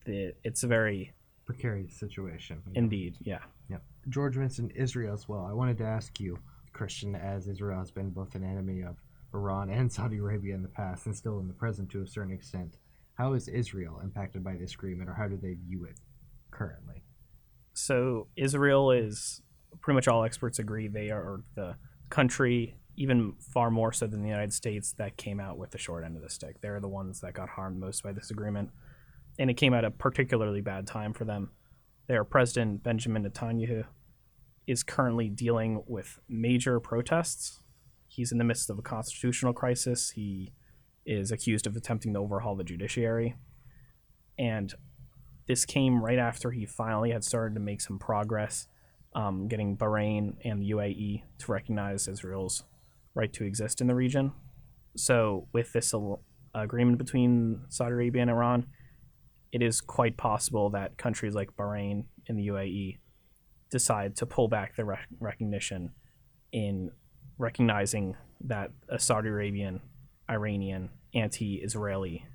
The, 0.07 0.33
it's 0.43 0.63
a 0.63 0.67
very 0.67 1.13
Precarious 1.45 1.93
situation. 1.93 2.61
indeed, 2.73 3.15
yeah. 3.21 3.39
Yep. 3.69 3.81
George 4.09 4.37
mentioned 4.37 4.73
Israel 4.75 5.13
as 5.13 5.29
well. 5.29 5.45
I 5.49 5.53
wanted 5.53 5.77
to 5.77 5.85
ask 5.85 6.19
you, 6.19 6.39
Christian, 6.73 7.15
as 7.15 7.47
Israel 7.47 7.79
has 7.79 7.91
been 7.91 8.09
both 8.09 8.35
an 8.35 8.43
enemy 8.43 8.81
of 8.81 8.97
Iran 9.33 9.69
and 9.69 9.91
Saudi 9.97 10.17
Arabia 10.17 10.55
in 10.55 10.61
the 10.61 10.67
past 10.67 11.05
and 11.05 11.15
still 11.15 11.39
in 11.39 11.47
the 11.47 11.53
present 11.53 11.89
to 11.91 12.01
a 12.01 12.07
certain 12.07 12.33
extent, 12.33 12.77
how 13.13 13.33
is 13.33 13.47
Israel 13.47 13.99
impacted 14.03 14.43
by 14.43 14.55
this 14.55 14.73
agreement 14.73 15.09
or 15.09 15.13
how 15.13 15.27
do 15.27 15.37
they 15.37 15.53
view 15.53 15.85
it 15.85 15.99
currently? 16.51 17.03
So 17.73 18.27
Israel 18.35 18.91
is 18.91 19.41
pretty 19.81 19.95
much 19.95 20.07
all 20.07 20.23
experts 20.23 20.59
agree 20.59 20.87
they 20.87 21.11
are 21.11 21.41
the 21.55 21.75
country, 22.09 22.75
even 22.95 23.33
far 23.39 23.69
more 23.69 23.91
so 23.91 24.07
than 24.07 24.21
the 24.21 24.29
United 24.29 24.53
States, 24.53 24.93
that 24.97 25.17
came 25.17 25.39
out 25.39 25.57
with 25.57 25.71
the 25.71 25.77
short 25.77 26.03
end 26.03 26.15
of 26.15 26.23
the 26.23 26.29
stick. 26.29 26.61
They're 26.61 26.79
the 26.79 26.87
ones 26.87 27.21
that 27.21 27.33
got 27.33 27.49
harmed 27.49 27.79
most 27.79 28.03
by 28.03 28.11
this 28.11 28.31
agreement, 28.31 28.69
and 29.39 29.49
it 29.49 29.55
came 29.55 29.73
at 29.73 29.85
a 29.85 29.91
particularly 29.91 30.61
bad 30.61 30.87
time 30.87 31.13
for 31.13 31.25
them. 31.25 31.51
Their 32.07 32.23
president 32.23 32.83
Benjamin 32.83 33.23
Netanyahu 33.23 33.85
is 34.65 34.83
currently 34.83 35.29
dealing 35.29 35.83
with 35.87 36.19
major 36.27 36.79
protests. 36.79 37.61
He's 38.07 38.31
in 38.31 38.37
the 38.37 38.43
midst 38.43 38.69
of 38.69 38.79
a 38.79 38.81
constitutional 38.81 39.53
crisis. 39.53 40.11
He 40.11 40.53
is 41.05 41.31
accused 41.31 41.67
of 41.67 41.75
attempting 41.75 42.13
to 42.13 42.19
overhaul 42.19 42.55
the 42.55 42.63
judiciary, 42.63 43.35
and 44.37 44.73
this 45.47 45.65
came 45.65 46.03
right 46.03 46.19
after 46.19 46.51
he 46.51 46.65
finally 46.65 47.11
had 47.11 47.23
started 47.23 47.55
to 47.55 47.61
make 47.61 47.79
some 47.79 47.97
progress, 47.97 48.67
um, 49.15 49.47
getting 49.47 49.77
Bahrain 49.77 50.35
and 50.43 50.61
the 50.61 50.71
UAE 50.71 51.23
to 51.39 51.51
recognize 51.51 52.07
Israel's 52.07 52.63
right 53.15 53.31
to 53.33 53.45
exist 53.45 53.79
in 53.79 53.87
the 53.87 53.95
region. 53.95 54.33
So, 54.95 55.47
with 55.53 55.71
this 55.73 55.93
agreement 56.53 56.97
between 56.97 57.61
Saudi 57.69 57.93
Arabia 57.93 58.23
and 58.23 58.31
Iran, 58.31 58.67
it 59.51 59.61
is 59.61 59.81
quite 59.81 60.17
possible 60.17 60.69
that 60.71 60.97
countries 60.97 61.33
like 61.33 61.55
Bahrain 61.55 62.05
and 62.27 62.37
the 62.37 62.47
UAE 62.47 62.97
decide 63.69 64.15
to 64.17 64.25
pull 64.25 64.47
back 64.47 64.75
their 64.75 64.85
rec- 64.85 65.07
recognition 65.19 65.91
in 66.51 66.91
recognizing 67.37 68.15
that 68.41 68.71
a 68.89 68.99
Saudi 68.99 69.29
Arabian, 69.29 69.81
Iranian, 70.29 70.89
anti-Israeli 71.13 72.25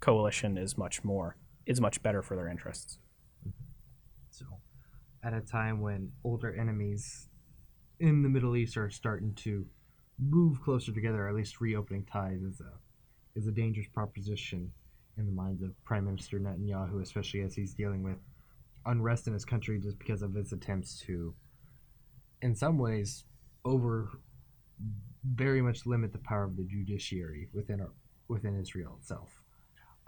coalition 0.00 0.58
is 0.58 0.76
much 0.76 1.02
more 1.04 1.36
is 1.66 1.80
much 1.80 2.02
better 2.02 2.22
for 2.22 2.36
their 2.36 2.48
interests. 2.48 2.98
So, 4.30 4.44
at 5.24 5.32
a 5.32 5.40
time 5.40 5.80
when 5.80 6.12
older 6.22 6.54
enemies 6.54 7.28
in 7.98 8.22
the 8.22 8.28
Middle 8.28 8.56
East 8.56 8.76
are 8.76 8.90
starting 8.90 9.34
to 9.36 9.66
move 10.18 10.62
closer 10.62 10.92
together, 10.92 11.24
or 11.24 11.28
at 11.28 11.34
least 11.34 11.60
reopening 11.60 12.04
ties 12.04 12.42
is 12.42 12.60
a 12.60 12.72
is 13.38 13.46
a 13.46 13.52
dangerous 13.52 13.88
proposition 13.92 14.72
in 15.18 15.26
the 15.26 15.32
minds 15.32 15.62
of 15.62 15.72
Prime 15.84 16.04
Minister 16.04 16.38
Netanyahu, 16.38 17.02
especially 17.02 17.40
as 17.40 17.54
he's 17.54 17.74
dealing 17.74 18.02
with 18.02 18.18
unrest 18.84 19.26
in 19.26 19.32
his 19.32 19.44
country 19.44 19.80
just 19.80 19.98
because 19.98 20.22
of 20.22 20.34
his 20.34 20.52
attempts 20.52 20.98
to, 21.06 21.34
in 22.42 22.54
some 22.54 22.78
ways, 22.78 23.24
over 23.64 24.20
very 25.24 25.60
much 25.60 25.86
limit 25.86 26.12
the 26.12 26.18
power 26.18 26.44
of 26.44 26.56
the 26.56 26.64
judiciary 26.64 27.48
within 27.52 27.80
our, 27.80 27.92
within 28.28 28.60
Israel 28.60 28.96
itself. 29.00 29.40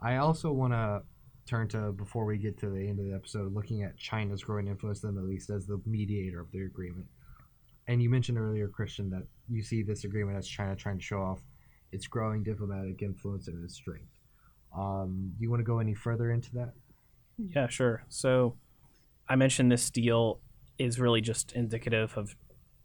I 0.01 0.17
also 0.17 0.53
want 0.53 0.73
to 0.75 1.03
turn 1.47 1.67
to 1.69 1.93
before 1.93 2.25
we 2.25 2.39
get 2.39 2.59
to 2.59 2.71
the 2.71 2.87
end 2.89 3.01
of 3.01 3.07
the 3.07 3.15
episode, 3.15 3.53
looking 3.55 3.83
at 3.83 3.97
China's 3.97 4.45
growing 4.45 4.69
influence 4.69 5.03
in 5.03 5.09
the 5.09 5.21
Middle 5.21 5.33
East 5.33 5.51
as 5.51 5.67
the 5.67 5.81
mediator 5.87 6.41
of 6.41 6.53
the 6.53 6.61
agreement. 6.63 7.07
And 7.89 8.03
you 8.03 8.11
mentioned 8.11 8.39
earlier, 8.39 8.69
Christian, 8.69 9.09
that 9.11 9.27
you 9.49 9.63
see 9.63 9.83
this 9.83 10.05
agreement 10.05 10.37
as 10.37 10.47
China 10.47 10.77
trying 10.77 10.99
to 10.99 11.05
show 11.05 11.23
off 11.23 11.41
its 11.91 12.07
growing 12.07 12.43
diplomatic 12.43 13.01
influence 13.01 13.49
and 13.49 13.65
its 13.65 13.75
strength. 13.75 14.18
Um, 14.77 15.33
do 15.37 15.43
you 15.43 15.51
want 15.51 15.61
to 15.61 15.65
go 15.65 15.79
any 15.79 15.95
further 15.95 16.31
into 16.31 16.53
that? 16.55 16.73
Yeah, 17.39 17.69
sure. 17.69 18.05
So 18.09 18.57
I 19.29 19.37
mentioned 19.37 19.71
this 19.71 19.91
deal 19.91 20.41
is 20.79 20.99
really 20.99 21.21
just 21.21 21.53
indicative 21.53 22.17
of 22.17 22.37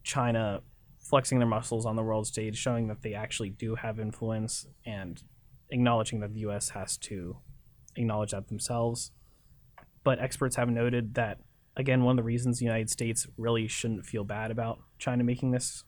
China 0.04 0.62
flexing 1.00 1.40
their 1.40 1.48
muscles 1.48 1.86
on 1.86 1.96
the 1.96 2.04
world 2.04 2.28
stage, 2.28 2.58
showing 2.58 2.88
that 2.88 3.02
they 3.02 3.14
actually 3.14 3.50
do 3.50 3.76
have 3.76 4.00
influence 4.00 4.66
and 4.86 5.22
acknowledging 5.70 6.20
that 6.22 6.34
the 6.34 6.40
US 6.42 6.70
has 6.70 6.98
to 6.98 7.38
acknowledge 7.96 8.32
that 8.32 8.48
themselves. 8.48 9.12
But 10.04 10.20
experts 10.20 10.56
have 10.56 10.70
noted 10.70 11.16
that, 11.16 11.40
again, 11.76 12.04
one 12.04 12.14
of 12.14 12.18
the 12.18 12.24
reasons 12.24 12.60
the 12.60 12.66
United 12.66 12.90
States 12.90 13.28
really 13.38 13.68
shouldn't 13.68 14.06
feel 14.06 14.24
bad 14.24 14.52
about 14.52 14.80
China 14.98 15.24
making 15.24 15.52
this 15.52 15.84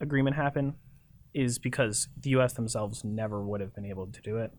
agreement 0.00 0.36
happen 0.36 0.74
is 1.32 1.58
because 1.58 2.08
the 2.16 2.30
US 2.30 2.54
themselves 2.54 3.04
never 3.04 3.44
would 3.44 3.60
have 3.60 3.74
been 3.74 3.84
able 3.84 4.06
to 4.06 4.20
do 4.20 4.38
it. 4.38 4.52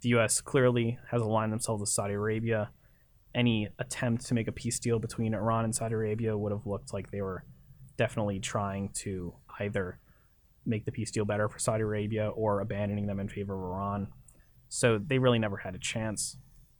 The 0.00 0.10
US 0.10 0.40
clearly 0.40 0.98
has 1.10 1.22
aligned 1.22 1.52
themselves 1.52 1.80
with 1.80 1.88
Saudi 1.88 2.14
Arabia. 2.14 2.70
Any 3.34 3.68
attempt 3.78 4.26
to 4.26 4.34
make 4.34 4.48
a 4.48 4.52
peace 4.52 4.78
deal 4.78 4.98
between 4.98 5.34
Iran 5.34 5.64
and 5.64 5.74
Saudi 5.74 5.94
Arabia 5.94 6.36
would 6.36 6.52
have 6.52 6.66
looked 6.66 6.92
like 6.92 7.10
they 7.10 7.22
were 7.22 7.44
definitely 7.96 8.38
trying 8.38 8.90
to 8.94 9.34
either 9.60 9.98
make 10.64 10.84
the 10.84 10.92
peace 10.92 11.10
deal 11.10 11.24
better 11.24 11.48
for 11.48 11.58
Saudi 11.58 11.82
Arabia 11.82 12.28
or 12.28 12.60
abandoning 12.60 13.06
them 13.06 13.18
in 13.18 13.28
favor 13.28 13.54
of 13.54 13.60
Iran. 13.60 14.08
So 14.68 14.98
they 14.98 15.18
really 15.18 15.38
never 15.38 15.56
had 15.56 15.74
a 15.74 15.78
chance. 15.78 16.36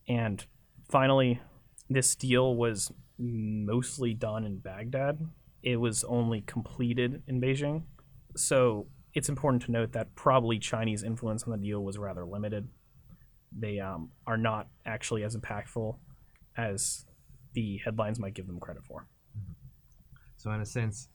And 0.08 0.44
finally, 0.90 1.40
this 1.90 2.14
deal 2.14 2.54
was 2.54 2.92
mostly 3.18 4.14
done 4.14 4.44
in 4.44 4.58
Baghdad. 4.58 5.20
It 5.62 5.76
was 5.76 6.04
only 6.04 6.42
completed 6.42 7.22
in 7.26 7.40
Beijing. 7.40 7.82
So 8.36 8.86
it's 9.14 9.28
important 9.28 9.62
to 9.64 9.72
note 9.72 9.92
that 9.92 10.14
probably 10.14 10.58
Chinese 10.58 11.02
influence 11.02 11.44
on 11.44 11.50
the 11.50 11.58
deal 11.58 11.84
was 11.84 11.98
rather 11.98 12.24
limited. 12.24 12.68
They 13.58 13.80
um, 13.80 14.10
are 14.26 14.36
not 14.36 14.68
actually 14.86 15.24
as 15.24 15.36
impactful 15.36 15.96
as 16.56 17.04
the 17.54 17.78
headlines 17.84 18.18
might 18.18 18.34
give 18.34 18.46
them 18.46 18.60
credit 18.60 18.84
for. 18.84 19.06
So 20.36 20.50
in 20.50 20.60
a 20.60 20.66
sense, 20.66 21.08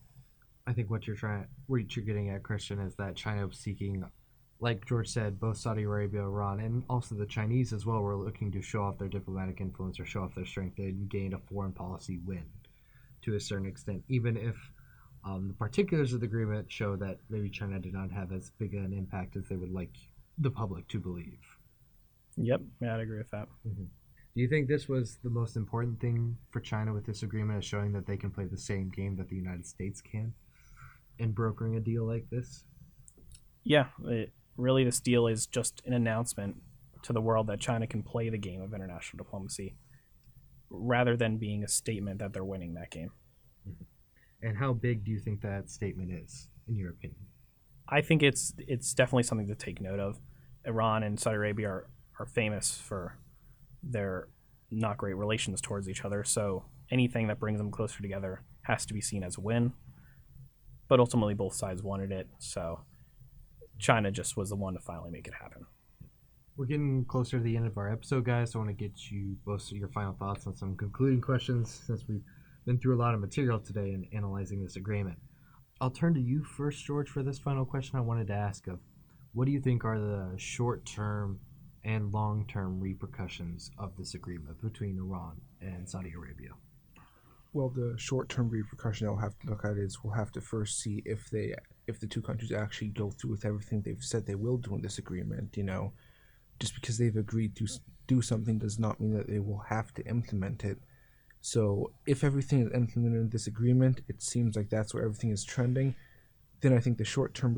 I 0.65 0.73
think 0.73 0.89
what 0.89 1.05
you're 1.05 1.17
trying, 1.17 1.47
what 1.65 1.95
you're 1.95 2.05
getting 2.05 2.29
at, 2.29 2.43
Christian, 2.43 2.79
is 2.79 2.95
that 2.95 3.15
China 3.15 3.45
was 3.45 3.57
seeking, 3.57 4.05
like 4.61 4.85
George 4.85 5.09
said, 5.09 5.37
both 5.39 5.57
Saudi 5.57 5.83
Arabia, 5.83 6.21
Iran, 6.21 6.61
and 6.61 6.83
also 6.89 7.13
the 7.13 7.25
Chinese 7.25 7.73
as 7.73 7.85
well 7.85 7.99
were 7.99 8.15
looking 8.15 8.53
to 8.53 8.61
show 8.61 8.83
off 8.83 8.97
their 8.97 9.09
diplomatic 9.09 9.59
influence 9.59 9.99
or 9.99 10.05
show 10.05 10.23
off 10.23 10.33
their 10.33 10.45
strength 10.45 10.79
and 10.79 11.09
gain 11.09 11.33
a 11.33 11.39
foreign 11.39 11.73
policy 11.73 12.19
win 12.25 12.45
to 13.23 13.35
a 13.35 13.39
certain 13.39 13.67
extent, 13.67 14.01
even 14.07 14.37
if 14.37 14.55
um, 15.25 15.49
the 15.49 15.53
particulars 15.53 16.13
of 16.13 16.21
the 16.21 16.25
agreement 16.25 16.71
show 16.71 16.95
that 16.95 17.17
maybe 17.29 17.49
China 17.49 17.79
did 17.79 17.93
not 17.93 18.11
have 18.11 18.31
as 18.31 18.51
big 18.57 18.73
an 18.75 18.93
impact 18.93 19.35
as 19.35 19.43
they 19.49 19.57
would 19.57 19.73
like 19.73 19.97
the 20.37 20.51
public 20.51 20.87
to 20.87 20.99
believe. 20.99 21.56
Yep, 22.37 22.61
yeah, 22.81 22.95
I'd 22.95 23.01
agree 23.01 23.17
with 23.17 23.31
that. 23.31 23.47
Mm-hmm. 23.67 23.83
Do 23.83 24.41
you 24.41 24.47
think 24.47 24.67
this 24.67 24.87
was 24.87 25.17
the 25.23 25.29
most 25.29 25.55
important 25.55 25.99
thing 25.99 26.37
for 26.51 26.59
China 26.59 26.93
with 26.93 27.05
this 27.05 27.23
agreement, 27.23 27.59
is 27.59 27.65
showing 27.65 27.91
that 27.93 28.05
they 28.05 28.17
can 28.17 28.29
play 28.29 28.45
the 28.45 28.57
same 28.57 28.89
game 28.89 29.15
that 29.17 29.27
the 29.29 29.35
United 29.35 29.65
States 29.65 29.99
can 29.99 30.33
in 31.17 31.31
brokering 31.31 31.75
a 31.75 31.79
deal 31.79 32.05
like 32.05 32.29
this? 32.29 32.63
Yeah, 33.63 33.87
it, 34.05 34.31
really, 34.55 34.83
this 34.83 34.99
deal 34.99 35.25
is 35.27 35.47
just 35.47 35.81
an 35.85 35.93
announcement 35.93 36.57
to 37.03 37.13
the 37.13 37.21
world 37.21 37.47
that 37.47 37.59
China 37.59 37.87
can 37.87 38.03
play 38.03 38.29
the 38.29 38.37
game 38.37 38.61
of 38.61 38.73
international 38.73 39.23
diplomacy 39.23 39.75
rather 40.69 41.17
than 41.17 41.37
being 41.37 41.63
a 41.63 41.67
statement 41.67 42.19
that 42.19 42.33
they're 42.33 42.43
winning 42.43 42.75
that 42.75 42.91
game. 42.91 43.11
Mm-hmm. 43.67 44.47
And 44.47 44.57
how 44.57 44.73
big 44.73 45.03
do 45.03 45.11
you 45.11 45.19
think 45.19 45.41
that 45.41 45.71
statement 45.71 46.11
is, 46.11 46.47
in 46.67 46.75
your 46.75 46.91
opinion? 46.91 47.25
I 47.89 48.01
think 48.01 48.21
it's 48.21 48.53
it's 48.57 48.93
definitely 48.93 49.23
something 49.23 49.47
to 49.47 49.55
take 49.55 49.81
note 49.81 49.99
of. 49.99 50.19
Iran 50.65 51.03
and 51.03 51.19
Saudi 51.19 51.37
Arabia 51.37 51.69
are, 51.69 51.89
are 52.19 52.25
famous 52.25 52.77
for 52.77 53.17
their 53.83 54.27
not 54.71 54.97
great 54.97 55.15
relations 55.15 55.61
towards 55.61 55.87
each 55.87 56.03
other, 56.03 56.23
so 56.23 56.65
anything 56.91 57.27
that 57.27 57.39
brings 57.39 57.59
them 57.59 57.71
closer 57.71 58.01
together 58.01 58.43
has 58.63 58.85
to 58.85 58.93
be 58.93 59.01
seen 59.01 59.23
as 59.23 59.37
a 59.37 59.41
win. 59.41 59.73
But 60.87 60.99
ultimately, 60.99 61.33
both 61.33 61.53
sides 61.53 61.83
wanted 61.83 62.11
it, 62.11 62.27
so 62.39 62.81
China 63.79 64.11
just 64.11 64.37
was 64.37 64.49
the 64.49 64.55
one 64.55 64.73
to 64.73 64.79
finally 64.79 65.11
make 65.11 65.27
it 65.27 65.33
happen. 65.33 65.65
We're 66.55 66.65
getting 66.65 67.05
closer 67.05 67.37
to 67.37 67.43
the 67.43 67.55
end 67.55 67.67
of 67.67 67.77
our 67.77 67.91
episode, 67.91 68.25
guys. 68.25 68.51
So 68.51 68.59
I 68.59 68.63
want 68.63 68.77
to 68.77 68.83
get 68.83 69.11
you 69.11 69.35
both 69.45 69.71
your 69.71 69.89
final 69.89 70.13
thoughts 70.13 70.47
on 70.47 70.55
some 70.55 70.75
concluding 70.75 71.21
questions 71.21 71.83
since 71.85 72.03
we've 72.07 72.23
been 72.65 72.79
through 72.79 72.95
a 72.95 73.01
lot 73.01 73.13
of 73.13 73.19
material 73.19 73.59
today 73.59 73.93
in 73.93 74.07
analyzing 74.11 74.63
this 74.63 74.75
agreement. 74.75 75.17
I'll 75.79 75.91
turn 75.91 76.15
to 76.15 76.19
you 76.19 76.43
first, 76.43 76.83
George, 76.83 77.09
for 77.09 77.21
this 77.21 77.37
final 77.37 77.63
question 77.63 77.99
I 77.99 78.01
wanted 78.01 78.27
to 78.27 78.33
ask 78.33 78.65
of 78.67 78.79
what 79.33 79.45
do 79.45 79.51
you 79.51 79.61
think 79.61 79.85
are 79.85 79.99
the 79.99 80.33
short 80.37 80.83
term 80.83 81.39
and 81.87 82.11
long 82.11 82.45
term 82.51 82.79
repercussions 82.81 83.71
of 83.79 83.95
this 83.97 84.13
agreement 84.13 84.61
between 84.61 84.99
Iran 84.99 85.41
and 85.61 85.89
Saudi 85.89 86.11
Arabia? 86.15 86.49
Well, 87.53 87.69
the 87.69 87.95
short-term 87.97 88.49
repercussion 88.49 89.07
I'll 89.07 89.15
have 89.15 89.39
to 89.39 89.49
look 89.49 89.63
at 89.63 89.77
is 89.77 90.03
we'll 90.03 90.13
have 90.13 90.31
to 90.33 90.41
first 90.41 90.79
see 90.79 91.01
if 91.05 91.29
they, 91.29 91.55
if 91.87 91.99
the 91.99 92.05
two 92.05 92.21
countries 92.21 92.51
actually 92.51 92.89
go 92.89 93.09
through 93.09 93.31
with 93.31 93.45
everything 93.45 93.81
they've 93.81 94.03
said 94.03 94.25
they 94.25 94.35
will 94.35 94.57
do 94.57 94.75
in 94.75 94.81
this 94.81 94.97
agreement. 94.97 95.55
You 95.55 95.63
know, 95.63 95.93
just 96.59 96.75
because 96.75 96.97
they've 96.97 97.15
agreed 97.15 97.55
to 97.55 97.67
do 98.05 98.21
something 98.21 98.59
does 98.59 98.77
not 98.77 98.99
mean 98.99 99.13
that 99.13 99.27
they 99.27 99.39
will 99.39 99.63
have 99.69 99.93
to 99.95 100.05
implement 100.05 100.65
it. 100.65 100.77
So, 101.39 101.93
if 102.05 102.23
everything 102.23 102.59
is 102.59 102.73
implemented 102.73 103.21
in 103.21 103.29
this 103.29 103.47
agreement, 103.47 104.01
it 104.09 104.21
seems 104.21 104.57
like 104.57 104.69
that's 104.69 104.93
where 104.93 105.03
everything 105.03 105.31
is 105.31 105.45
trending. 105.45 105.95
Then 106.59 106.73
I 106.73 106.79
think 106.79 106.97
the 106.97 107.05
short-term 107.05 107.55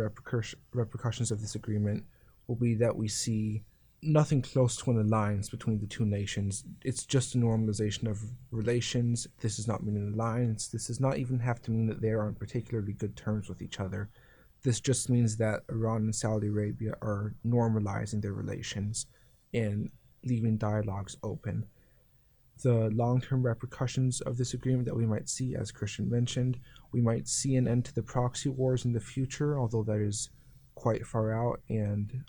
repercussions 0.74 1.32
of 1.32 1.42
this 1.42 1.56
agreement 1.56 2.04
will 2.48 2.58
be 2.58 2.76
that 2.76 2.96
we 2.96 3.08
see 3.08 3.63
nothing 4.02 4.42
close 4.42 4.78
to 4.78 4.92
an 4.92 5.00
alliance 5.00 5.50
between 5.50 5.80
the 5.80 5.88
two 5.88 6.06
nations. 6.06 6.64
It's 6.84 7.06
just 7.06 7.36
a 7.36 7.38
normalization 7.38 8.10
of 8.10 8.22
relations. 8.52 9.28
This 9.42 9.58
does 9.58 9.68
not 9.68 9.84
mean 9.84 9.98
an 9.98 10.14
alliance. 10.14 10.68
This 10.68 10.88
does 10.88 11.00
not 11.00 11.18
even 11.18 11.40
have 11.40 11.62
to 11.64 11.72
mean 11.72 11.88
that 11.88 12.02
they 12.02 12.10
are 12.10 12.26
on 12.26 12.36
particularly 12.36 12.94
good 12.94 13.16
terms 13.16 13.50
with 13.50 13.62
each 13.62 13.80
other. 13.80 14.10
This 14.64 14.80
just 14.80 15.10
means 15.10 15.38
that 15.38 15.64
Iran 15.70 16.04
and 16.04 16.16
Saudi 16.16 16.48
Arabia 16.48 16.94
are 17.02 17.34
normalizing 17.46 18.22
their 18.22 18.34
relations 18.34 19.06
and 19.54 19.90
leaving 20.24 20.58
dialogues 20.58 21.18
open. 21.24 21.66
The 22.62 22.90
long 22.90 23.22
term 23.22 23.46
repercussions 23.46 24.20
of 24.22 24.38
this 24.38 24.54
agreement 24.54 24.86
that 24.86 24.96
we 24.96 25.06
might 25.06 25.30
see, 25.30 25.56
as 25.56 25.72
Christian 25.72 26.10
mentioned, 26.10 26.60
we 26.92 27.00
might 27.02 27.28
see 27.28 27.56
an 27.56 27.68
end 27.68 27.86
to 27.86 27.96
the 27.96 28.04
proxy 28.04 28.50
wars 28.50 28.84
in 28.84 28.92
the 28.92 29.00
future, 29.00 29.58
although 29.58 29.84
that 29.84 30.00
is 30.00 30.30
quite 30.76 31.06
far 31.06 31.32
out 31.34 31.62
and 31.70 32.24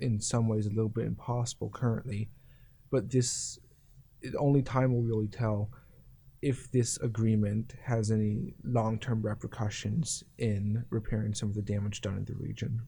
in 0.00 0.20
some 0.20 0.48
ways 0.48 0.66
a 0.66 0.70
little 0.70 0.88
bit 0.88 1.06
impossible 1.06 1.70
currently. 1.70 2.30
But 2.90 3.10
this, 3.10 3.58
it, 4.20 4.34
only 4.38 4.62
time 4.62 4.92
will 4.92 5.02
really 5.02 5.28
tell 5.28 5.70
if 6.42 6.70
this 6.72 6.96
agreement 6.98 7.74
has 7.84 8.10
any 8.10 8.54
long 8.64 8.98
term 8.98 9.22
repercussions 9.22 10.24
in 10.38 10.84
repairing 10.90 11.34
some 11.34 11.50
of 11.50 11.54
the 11.54 11.62
damage 11.62 12.00
done 12.00 12.16
in 12.16 12.24
the 12.24 12.34
region. 12.34 12.80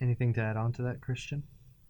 Anything 0.00 0.32
to 0.34 0.40
add 0.40 0.56
on 0.56 0.72
to 0.72 0.82
that, 0.82 1.00
Christian? 1.00 1.42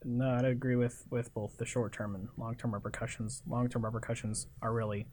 No, 0.05 0.31
I'd 0.31 0.45
agree 0.47 0.77
with 0.77 1.05
with 1.11 1.33
both 1.35 1.57
the 1.59 1.67
short 1.67 1.93
term 1.93 2.15
and 2.15 2.29
long 2.39 2.57
term 2.57 2.73
repercussions. 2.73 3.43
Long 3.47 3.69
term 3.69 3.85
repercussions 3.85 4.47
are 4.63 4.73
really 4.73 5.07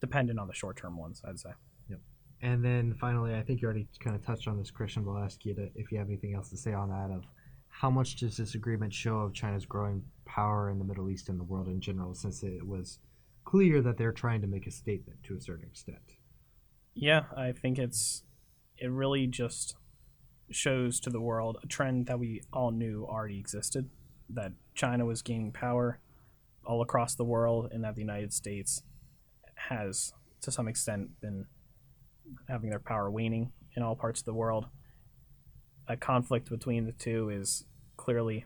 dependent 0.00 0.38
on 0.38 0.48
the 0.48 0.54
short 0.54 0.76
term 0.76 0.96
ones. 0.96 1.20
I'd 1.28 1.38
say. 1.38 1.50
Yep. 1.90 2.00
And 2.40 2.64
then 2.64 2.94
finally, 2.98 3.34
I 3.34 3.42
think 3.42 3.60
you 3.60 3.66
already 3.66 3.86
kind 4.00 4.16
of 4.16 4.24
touched 4.24 4.48
on 4.48 4.58
this, 4.58 4.70
Christian, 4.70 5.04
but 5.04 5.12
I'll 5.12 5.24
ask 5.24 5.44
you 5.44 5.54
to, 5.54 5.68
if 5.74 5.92
you 5.92 5.98
have 5.98 6.08
anything 6.08 6.34
else 6.34 6.48
to 6.50 6.56
say 6.56 6.72
on 6.72 6.88
that 6.88 7.14
of 7.14 7.24
how 7.80 7.90
much 7.90 8.16
does 8.16 8.38
this 8.38 8.54
agreement 8.54 8.94
show 8.94 9.18
of 9.18 9.34
China's 9.34 9.66
growing 9.66 10.02
power 10.24 10.70
in 10.70 10.78
the 10.78 10.84
Middle 10.84 11.10
East 11.10 11.28
and 11.28 11.38
the 11.38 11.44
world 11.44 11.68
in 11.68 11.78
general, 11.78 12.14
since 12.14 12.42
it 12.42 12.66
was 12.66 13.00
clear 13.44 13.82
that 13.82 13.98
they're 13.98 14.12
trying 14.12 14.40
to 14.40 14.46
make 14.46 14.66
a 14.66 14.70
statement 14.70 15.22
to 15.24 15.36
a 15.36 15.40
certain 15.42 15.66
extent. 15.66 16.16
Yeah, 16.94 17.24
I 17.36 17.52
think 17.52 17.78
it's 17.78 18.22
it 18.78 18.90
really 18.90 19.26
just 19.26 19.76
shows 20.50 21.00
to 21.00 21.10
the 21.10 21.20
world 21.20 21.58
a 21.62 21.66
trend 21.66 22.06
that 22.06 22.18
we 22.18 22.40
all 22.50 22.70
knew 22.70 23.06
already 23.06 23.38
existed 23.38 23.90
that 24.30 24.52
China 24.74 25.04
was 25.04 25.20
gaining 25.20 25.52
power 25.52 26.00
all 26.64 26.80
across 26.80 27.14
the 27.14 27.24
world 27.24 27.68
and 27.72 27.84
that 27.84 27.94
the 27.94 28.00
United 28.00 28.32
States 28.32 28.82
has 29.68 30.14
to 30.40 30.50
some 30.50 30.66
extent 30.66 31.20
been 31.20 31.44
having 32.48 32.70
their 32.70 32.80
power 32.80 33.10
waning 33.10 33.52
in 33.76 33.82
all 33.82 33.96
parts 33.96 34.20
of 34.20 34.24
the 34.24 34.34
world. 34.34 34.66
A 35.88 35.96
conflict 35.96 36.50
between 36.50 36.86
the 36.86 36.92
two 36.92 37.30
is 37.30 37.64
clearly 37.96 38.44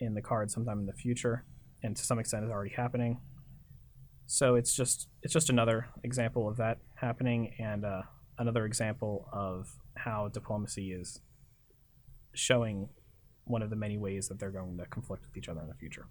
in 0.00 0.14
the 0.14 0.22
cards 0.22 0.54
sometime 0.54 0.80
in 0.80 0.86
the 0.86 0.92
future 0.92 1.44
and 1.82 1.96
to 1.96 2.02
some 2.02 2.18
extent 2.18 2.44
is 2.44 2.50
already 2.50 2.74
happening. 2.74 3.20
So 4.26 4.54
it's 4.54 4.74
just 4.74 5.08
it's 5.22 5.32
just 5.32 5.50
another 5.50 5.88
example 6.04 6.48
of 6.48 6.56
that 6.56 6.78
happening, 6.94 7.54
and 7.58 7.84
uh, 7.84 8.02
another 8.38 8.64
example 8.64 9.28
of 9.32 9.76
how 9.96 10.28
diplomacy 10.28 10.92
is 10.92 11.20
showing 12.34 12.88
one 13.44 13.62
of 13.62 13.70
the 13.70 13.76
many 13.76 13.98
ways 13.98 14.28
that 14.28 14.38
they're 14.38 14.50
going 14.50 14.78
to 14.78 14.86
conflict 14.86 15.26
with 15.26 15.36
each 15.36 15.48
other 15.48 15.60
in 15.60 15.68
the 15.68 15.74
future. 15.74 16.06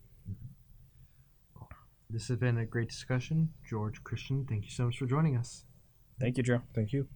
This 2.09 2.27
has 2.27 2.37
been 2.37 2.57
a 2.57 2.65
great 2.65 2.89
discussion. 2.89 3.49
George, 3.67 4.03
Christian, 4.03 4.45
thank 4.47 4.65
you 4.65 4.69
so 4.69 4.85
much 4.85 4.97
for 4.97 5.05
joining 5.05 5.37
us. 5.37 5.63
Thank 6.19 6.37
you, 6.37 6.43
Drew. 6.43 6.61
Thank 6.75 6.91
you. 6.91 7.07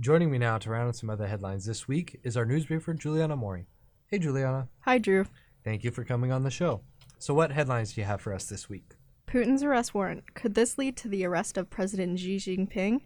Joining 0.00 0.30
me 0.30 0.38
now 0.38 0.58
to 0.58 0.70
round 0.70 0.88
out 0.88 0.96
some 0.96 1.10
other 1.10 1.26
headlines 1.26 1.64
this 1.64 1.88
week 1.88 2.20
is 2.22 2.36
our 2.36 2.44
news 2.44 2.66
briefer, 2.66 2.94
Juliana 2.94 3.34
Mori. 3.34 3.66
Hey, 4.06 4.20
Juliana. 4.20 4.68
Hi, 4.82 4.98
Drew. 4.98 5.26
Thank 5.64 5.82
you 5.82 5.90
for 5.90 6.04
coming 6.04 6.30
on 6.30 6.44
the 6.44 6.50
show. 6.50 6.82
So, 7.18 7.34
what 7.34 7.50
headlines 7.50 7.94
do 7.94 8.00
you 8.00 8.06
have 8.06 8.20
for 8.20 8.32
us 8.32 8.44
this 8.44 8.68
week? 8.68 8.94
Putin's 9.26 9.64
arrest 9.64 9.94
warrant. 9.94 10.34
Could 10.34 10.54
this 10.54 10.78
lead 10.78 10.96
to 10.98 11.08
the 11.08 11.24
arrest 11.24 11.58
of 11.58 11.68
President 11.68 12.20
Xi 12.20 12.36
Jinping? 12.36 13.00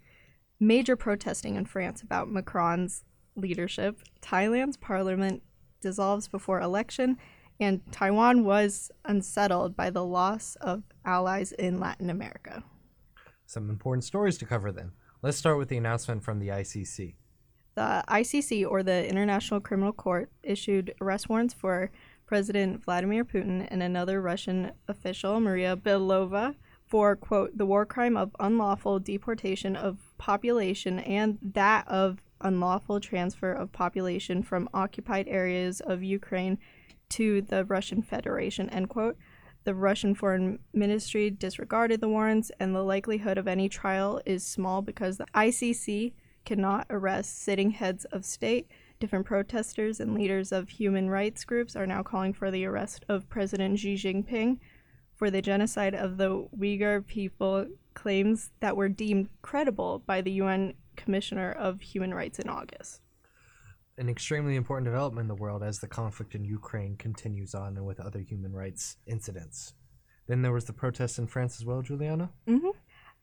Major 0.61 0.95
protesting 0.95 1.55
in 1.55 1.65
France 1.65 2.03
about 2.03 2.31
Macron's 2.31 3.05
leadership. 3.37 4.03
Thailand's 4.21 4.77
parliament 4.77 5.43
dissolves 5.81 6.29
before 6.29 6.61
election. 6.61 7.17
And 7.59 7.81
Taiwan 7.91 8.45
was 8.45 8.91
unsettled 9.07 9.75
by 9.77 9.89
the 9.89 10.05
loss 10.05 10.57
of 10.61 10.83
allies 11.07 11.53
in 11.53 11.81
Latin 11.81 12.11
America. 12.11 12.65
Some 13.47 13.71
important 13.71 14.05
stories 14.05 14.37
to 14.39 14.47
cover 14.47 14.71
then. 14.71 14.93
Let's 15.23 15.37
start 15.37 15.57
with 15.57 15.69
the 15.69 15.77
announcement 15.77 16.25
from 16.25 16.41
the 16.41 16.49
ICC. 16.49 17.15
The 17.77 18.05
ICC, 18.09 18.69
or 18.69 18.83
the 18.83 19.09
International 19.09 19.61
Criminal 19.61 19.93
Court, 19.93 20.29
issued 20.43 20.95
arrest 21.01 21.29
warrants 21.29 21.55
for 21.55 21.93
President 22.27 22.83
Vladimir 22.83 23.25
Putin 23.25 23.69
and 23.71 23.85
another 23.85 24.21
Russian 24.21 24.73
official, 24.89 25.39
Maria 25.39 25.77
Belova, 25.77 26.57
for, 26.89 27.15
quote, 27.15 27.57
the 27.57 27.65
war 27.65 27.87
crime 27.87 28.17
of 28.17 28.35
unlawful 28.41 28.99
deportation 28.99 29.77
of 29.77 29.99
population 30.19 30.99
and 30.99 31.39
that 31.41 31.87
of 31.87 32.21
unlawful 32.41 32.99
transfer 32.99 33.53
of 33.53 33.71
population 33.71 34.43
from 34.43 34.69
occupied 34.75 35.29
areas 35.29 35.81
of 35.81 36.03
Ukraine 36.03 36.59
to 37.11 37.43
the 37.43 37.65
Russian 37.65 38.03
Federation, 38.03 38.69
end 38.71 38.89
quote. 38.89 39.17
The 39.65 39.75
Russian 39.75 40.15
Foreign 40.15 40.59
Ministry 40.73 41.31
disregarded 41.31 42.01
the 42.01 42.09
warrants, 42.09 42.51
and 42.59 42.75
the 42.75 42.83
likelihood 42.83 43.39
of 43.39 43.47
any 43.47 43.69
trial 43.69 44.21
is 44.27 44.45
small 44.45 44.83
because 44.83 45.19
the 45.19 45.27
ICC 45.35 46.13
cannot 46.45 46.87
arrest 46.91 47.41
sitting 47.41 47.71
heads 47.71 48.05
of 48.07 48.25
state. 48.25 48.69
Different 48.99 49.25
protesters 49.27 50.01
and 50.01 50.15
leaders 50.15 50.51
of 50.51 50.69
human 50.69 51.09
rights 51.09 51.45
groups 51.45 51.77
are 51.77 51.87
now 51.87 52.03
calling 52.03 52.33
for 52.33 52.51
the 52.51 52.65
arrest 52.65 53.05
of 53.09 53.29
President 53.29 53.79
Xi 53.79 53.95
Jinping 53.95 54.59
for 55.15 55.31
the 55.31 55.43
genocide 55.43 55.95
of 55.95 56.17
the 56.17 56.49
Uyghur 56.59 57.07
people, 57.07 57.67
claims 57.95 58.51
that 58.59 58.77
were 58.77 58.89
deemed 58.89 59.29
credible 59.43 60.03
by 60.07 60.21
the 60.21 60.33
UN 60.33 60.75
Commissioner 60.97 61.53
of 61.53 61.81
Human 61.81 62.13
Rights 62.13 62.41
in 62.41 62.49
August. 62.49 63.01
An 64.03 64.09
extremely 64.09 64.57
important 64.57 64.85
development 64.85 65.27
in 65.27 65.29
the 65.29 65.41
world 65.41 65.63
as 65.63 65.79
the 65.79 65.87
conflict 65.87 66.35
in 66.35 66.45
Ukraine 66.45 66.97
continues 66.97 67.55
on 67.55 67.77
and 67.77 67.87
with 67.87 68.01
other 68.01 68.19
human 68.19 68.53
rights 68.53 68.97
incidents. 69.07 69.75
Then 70.27 70.43
there 70.43 70.51
was 70.51 70.65
the 70.65 70.73
protest 70.73 71.21
in 71.21 71.29
France 71.29 71.61
as 71.61 71.65
well, 71.65 71.83
Juliana? 71.83 72.31
Mm-hmm. 72.49 72.71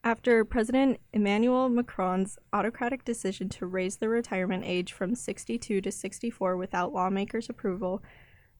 After 0.05 0.45
President 0.45 1.01
Emmanuel 1.11 1.67
Macron's 1.67 2.39
autocratic 2.53 3.03
decision 3.03 3.49
to 3.49 3.65
raise 3.65 3.97
the 3.97 4.07
retirement 4.07 4.63
age 4.65 4.93
from 4.93 5.15
62 5.15 5.81
to 5.81 5.91
64 5.91 6.55
without 6.55 6.93
lawmakers' 6.93 7.49
approval, 7.49 8.01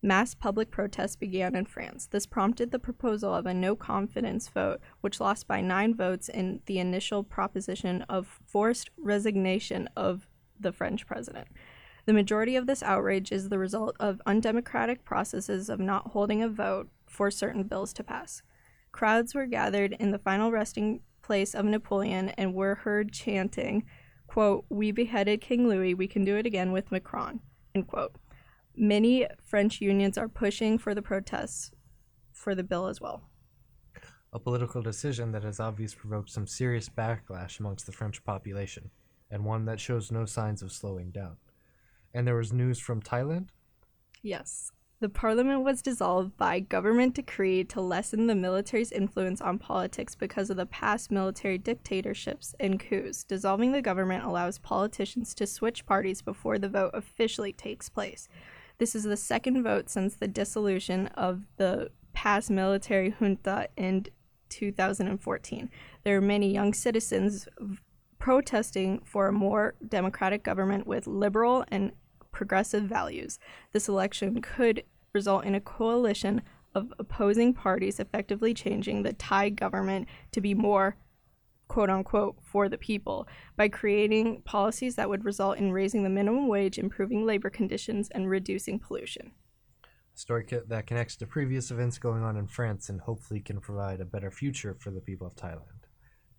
mass 0.02 0.34
public 0.34 0.72
protests 0.72 1.16
began 1.16 1.56
in 1.56 1.68
France. 1.68 2.08
This 2.08 2.26
prompted 2.26 2.72
the 2.72 2.80
proposal 2.80 3.34
of 3.34 3.46
a 3.46 3.54
no 3.54 3.78
confidence 3.78 4.50
vote, 4.50 4.82
which 5.00 5.22
lost 5.22 5.48
by 5.48 5.62
nine 5.62 5.96
votes 5.96 6.28
in 6.28 6.60
the 6.66 6.80
initial 6.80 7.24
proposition 7.24 8.02
of 8.10 8.42
forced 8.46 8.90
resignation 8.98 9.88
of 9.96 10.28
the 10.60 10.74
French 10.74 11.08
president. 11.08 11.48
The 12.10 12.14
majority 12.14 12.56
of 12.56 12.66
this 12.66 12.82
outrage 12.82 13.32
is 13.32 13.50
the 13.50 13.60
result 13.60 13.96
of 14.00 14.20
undemocratic 14.26 15.06
processes 15.06 15.70
of 15.70 15.80
not 15.80 16.08
holding 16.08 16.42
a 16.42 16.50
vote 16.50 16.90
for 17.06 17.30
certain 17.30 17.62
bills 17.62 17.94
to 17.94 18.04
pass. 18.04 18.42
Crowds 18.92 19.36
were 19.36 19.46
gathered 19.46 19.96
in 20.00 20.10
the 20.10 20.18
final 20.18 20.52
resting 20.52 21.02
place 21.22 21.54
of 21.54 21.66
Napoleon 21.66 22.30
and 22.30 22.56
were 22.56 22.74
heard 22.74 23.12
chanting, 23.12 23.86
quote, 24.26 24.66
We 24.70 24.92
beheaded 24.92 25.40
King 25.40 25.68
Louis, 25.68 25.94
we 25.94 26.08
can 26.08 26.26
do 26.26 26.36
it 26.36 26.48
again 26.48 26.72
with 26.72 26.92
Macron, 26.92 27.42
end 27.76 27.86
quote. 27.86 28.16
Many 28.76 29.28
French 29.46 29.80
unions 29.80 30.18
are 30.18 30.28
pushing 30.28 30.80
for 30.80 30.96
the 30.96 31.04
protests 31.04 31.70
for 32.32 32.56
the 32.56 32.64
bill 32.64 32.88
as 32.88 33.00
well. 33.00 33.22
A 34.34 34.40
political 34.40 34.82
decision 34.82 35.32
that 35.34 35.44
has 35.44 35.60
obviously 35.60 36.00
provoked 36.00 36.32
some 36.32 36.48
serious 36.48 36.90
backlash 36.90 37.60
amongst 37.60 37.86
the 37.86 37.92
French 37.92 38.24
population, 38.24 38.90
and 39.30 39.46
one 39.46 39.66
that 39.66 39.80
shows 39.80 40.12
no 40.12 40.26
signs 40.26 40.64
of 40.64 40.72
slowing 40.72 41.12
down. 41.12 41.38
And 42.14 42.28
there 42.28 42.36
was 42.36 42.54
news 42.54 42.80
from 42.80 43.02
Thailand? 43.02 43.50
Yes. 44.22 44.72
The 45.02 45.10
parliament 45.10 45.64
was 45.64 45.82
dissolved 45.82 46.36
by 46.36 46.60
government 46.60 47.16
decree 47.16 47.64
to 47.66 47.80
lessen 47.80 48.28
the 48.28 48.36
military's 48.36 48.92
influence 48.92 49.40
on 49.40 49.58
politics 49.58 50.14
because 50.14 50.50
of 50.50 50.58
the 50.58 50.66
past 50.66 51.10
military 51.10 51.58
dictatorships 51.58 52.54
and 52.60 52.82
coups. 52.82 53.24
Dissolving 53.24 53.72
the 53.72 53.82
government 53.82 54.26
allows 54.26 54.58
politicians 54.58 55.34
to 55.36 55.48
switch 55.48 55.86
parties 55.86 56.22
before 56.22 56.60
the 56.60 56.68
vote 56.68 56.92
officially 56.94 57.54
takes 57.54 57.88
place. 57.88 58.28
This 58.78 58.94
is 58.94 59.04
the 59.04 59.16
second 59.16 59.64
vote 59.64 59.90
since 59.90 60.16
the 60.16 60.28
dissolution 60.28 61.08
of 61.08 61.44
the 61.56 61.92
past 62.12 62.50
military 62.50 63.12
junta 63.12 63.70
in 63.78 64.06
2014. 64.50 65.70
There 66.04 66.18
are 66.18 66.22
many 66.22 66.52
young 66.52 66.74
citizens 66.74 67.48
protesting 68.20 69.02
for 69.06 69.28
a 69.28 69.34
more 69.34 69.76
democratic 69.88 70.44
government 70.44 70.86
with 70.86 71.08
liberal 71.08 71.64
and 71.70 71.92
progressive 72.32 72.84
values. 72.84 73.40
This 73.72 73.88
election 73.88 74.42
could 74.42 74.84
result 75.14 75.46
in 75.46 75.56
a 75.56 75.62
coalition 75.62 76.42
of 76.76 76.94
opposing 77.00 77.54
parties 77.54 78.00
effectively 78.00 78.54
changing 78.54 79.02
the 79.02 79.14
Thai 79.14 79.50
government 79.50 80.08
to 80.32 80.42
be 80.42 80.54
more 80.54 80.96
quote 81.68 81.90
unquote 81.90 82.36
for 82.42 82.68
the 82.68 82.78
people 82.78 83.28
by 83.56 83.70
creating 83.70 84.42
policies 84.42 84.96
that 84.96 85.10
would 85.10 85.24
result 85.24 85.58
in 85.58 85.72
raising 85.72 86.04
the 86.04 86.10
minimum 86.10 86.48
wage, 86.48 86.78
improving 86.78 87.26
labor 87.26 87.50
conditions, 87.50 88.10
and 88.10 88.30
reducing 88.30 88.80
pollution. 88.80 89.32
A 89.84 90.20
story 90.20 90.46
that 90.68 90.88
connects 90.88 91.16
to 91.18 91.28
previous 91.28 91.72
events 91.72 91.98
going 91.98 92.24
on 92.24 92.38
in 92.38 92.48
France 92.48 92.90
and 92.90 93.00
hopefully 93.00 93.40
can 93.40 93.60
provide 93.60 94.02
a 94.02 94.06
better 94.06 94.32
future 94.32 94.76
for 94.80 94.92
the 94.92 95.00
people 95.00 95.28
of 95.28 95.36
Thailand. 95.36 95.86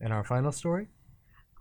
And 0.01 0.12
our 0.12 0.25
final 0.25 0.53
story? 0.53 0.88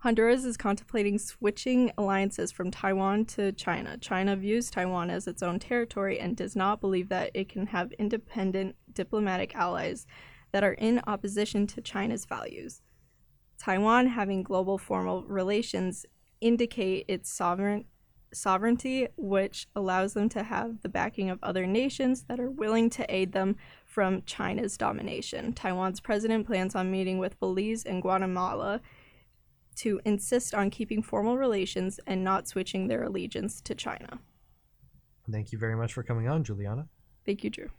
Honduras 0.00 0.46
is 0.46 0.56
contemplating 0.56 1.18
switching 1.18 1.92
alliances 1.98 2.50
from 2.50 2.70
Taiwan 2.70 3.26
to 3.26 3.52
China. 3.52 3.98
China 3.98 4.34
views 4.34 4.70
Taiwan 4.70 5.10
as 5.10 5.26
its 5.26 5.42
own 5.42 5.58
territory 5.58 6.18
and 6.18 6.34
does 6.34 6.56
not 6.56 6.80
believe 6.80 7.10
that 7.10 7.30
it 7.34 7.50
can 7.50 7.66
have 7.66 7.92
independent 7.92 8.76
diplomatic 8.94 9.54
allies 9.54 10.06
that 10.52 10.64
are 10.64 10.72
in 10.72 11.02
opposition 11.06 11.66
to 11.66 11.82
China's 11.82 12.24
values. 12.24 12.80
Taiwan 13.58 14.06
having 14.06 14.42
global 14.42 14.78
formal 14.78 15.22
relations 15.24 16.06
indicate 16.40 17.04
its 17.06 17.30
sovereign 17.30 17.84
sovereignty, 18.32 19.06
which 19.18 19.66
allows 19.76 20.14
them 20.14 20.30
to 20.30 20.44
have 20.44 20.80
the 20.80 20.88
backing 20.88 21.28
of 21.28 21.38
other 21.42 21.66
nations 21.66 22.22
that 22.22 22.40
are 22.40 22.50
willing 22.50 22.88
to 22.88 23.14
aid 23.14 23.32
them 23.32 23.54
from 23.84 24.22
China's 24.22 24.78
domination. 24.78 25.52
Taiwan's 25.52 26.00
president 26.00 26.46
plans 26.46 26.74
on 26.74 26.90
meeting 26.90 27.18
with 27.18 27.38
Belize 27.38 27.84
and 27.84 28.00
Guatemala 28.00 28.80
to 29.80 30.00
insist 30.04 30.54
on 30.54 30.68
keeping 30.70 31.02
formal 31.02 31.38
relations 31.38 31.98
and 32.06 32.22
not 32.22 32.46
switching 32.46 32.86
their 32.86 33.02
allegiance 33.02 33.60
to 33.62 33.74
China. 33.74 34.18
Thank 35.30 35.52
you 35.52 35.58
very 35.58 35.76
much 35.76 35.94
for 35.94 36.02
coming 36.02 36.28
on, 36.28 36.44
Juliana. 36.44 36.88
Thank 37.24 37.44
you, 37.44 37.50
Drew. 37.50 37.70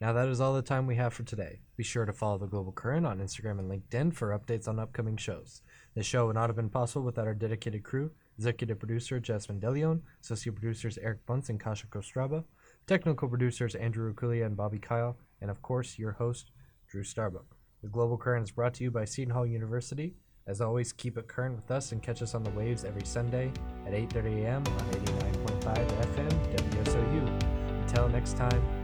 Now, 0.00 0.12
that 0.14 0.28
is 0.28 0.40
all 0.40 0.54
the 0.54 0.62
time 0.62 0.86
we 0.86 0.96
have 0.96 1.12
for 1.12 1.22
today. 1.22 1.60
Be 1.76 1.84
sure 1.84 2.06
to 2.06 2.12
follow 2.12 2.38
The 2.38 2.46
Global 2.46 2.72
Current 2.72 3.06
on 3.06 3.18
Instagram 3.18 3.58
and 3.58 3.70
LinkedIn 3.70 4.14
for 4.14 4.36
updates 4.36 4.66
on 4.66 4.78
upcoming 4.78 5.16
shows. 5.16 5.62
This 5.94 6.06
show 6.06 6.26
would 6.26 6.34
not 6.34 6.48
have 6.48 6.56
been 6.56 6.70
possible 6.70 7.04
without 7.04 7.26
our 7.26 7.34
dedicated 7.34 7.84
crew 7.84 8.10
executive 8.38 8.78
producer 8.78 9.20
Jasmine 9.20 9.60
De 9.60 9.70
Leon, 9.70 10.02
associate 10.22 10.54
producers 10.54 10.98
Eric 10.98 11.24
Bunce 11.26 11.50
and 11.50 11.60
Kasha 11.60 11.86
Kostraba, 11.86 12.44
technical 12.86 13.28
producers 13.28 13.74
Andrew 13.74 14.12
Raccuglia 14.12 14.46
and 14.46 14.56
Bobby 14.56 14.78
Kile, 14.78 15.18
and 15.42 15.50
of 15.50 15.60
course, 15.60 15.98
your 15.98 16.12
host, 16.12 16.50
Drew 16.88 17.04
Starbuck. 17.04 17.56
The 17.82 17.88
Global 17.88 18.16
Current 18.16 18.44
is 18.44 18.50
brought 18.50 18.74
to 18.74 18.84
you 18.84 18.90
by 18.90 19.04
Seton 19.04 19.34
Hall 19.34 19.46
University 19.46 20.14
as 20.46 20.60
always, 20.60 20.92
keep 20.92 21.16
it 21.18 21.28
current 21.28 21.54
with 21.54 21.70
us 21.70 21.92
and 21.92 22.02
catch 22.02 22.22
us 22.22 22.34
on 22.34 22.42
the 22.42 22.50
waves 22.50 22.84
every 22.84 23.04
Sunday 23.04 23.52
at 23.86 23.92
8:30 23.92 24.44
a.m. 24.44 24.62
on 24.66 24.84
89.5 25.62 25.88
FM 26.14 26.30
WSOU. 26.56 27.82
Until 27.82 28.08
next 28.08 28.36
time, 28.36 28.81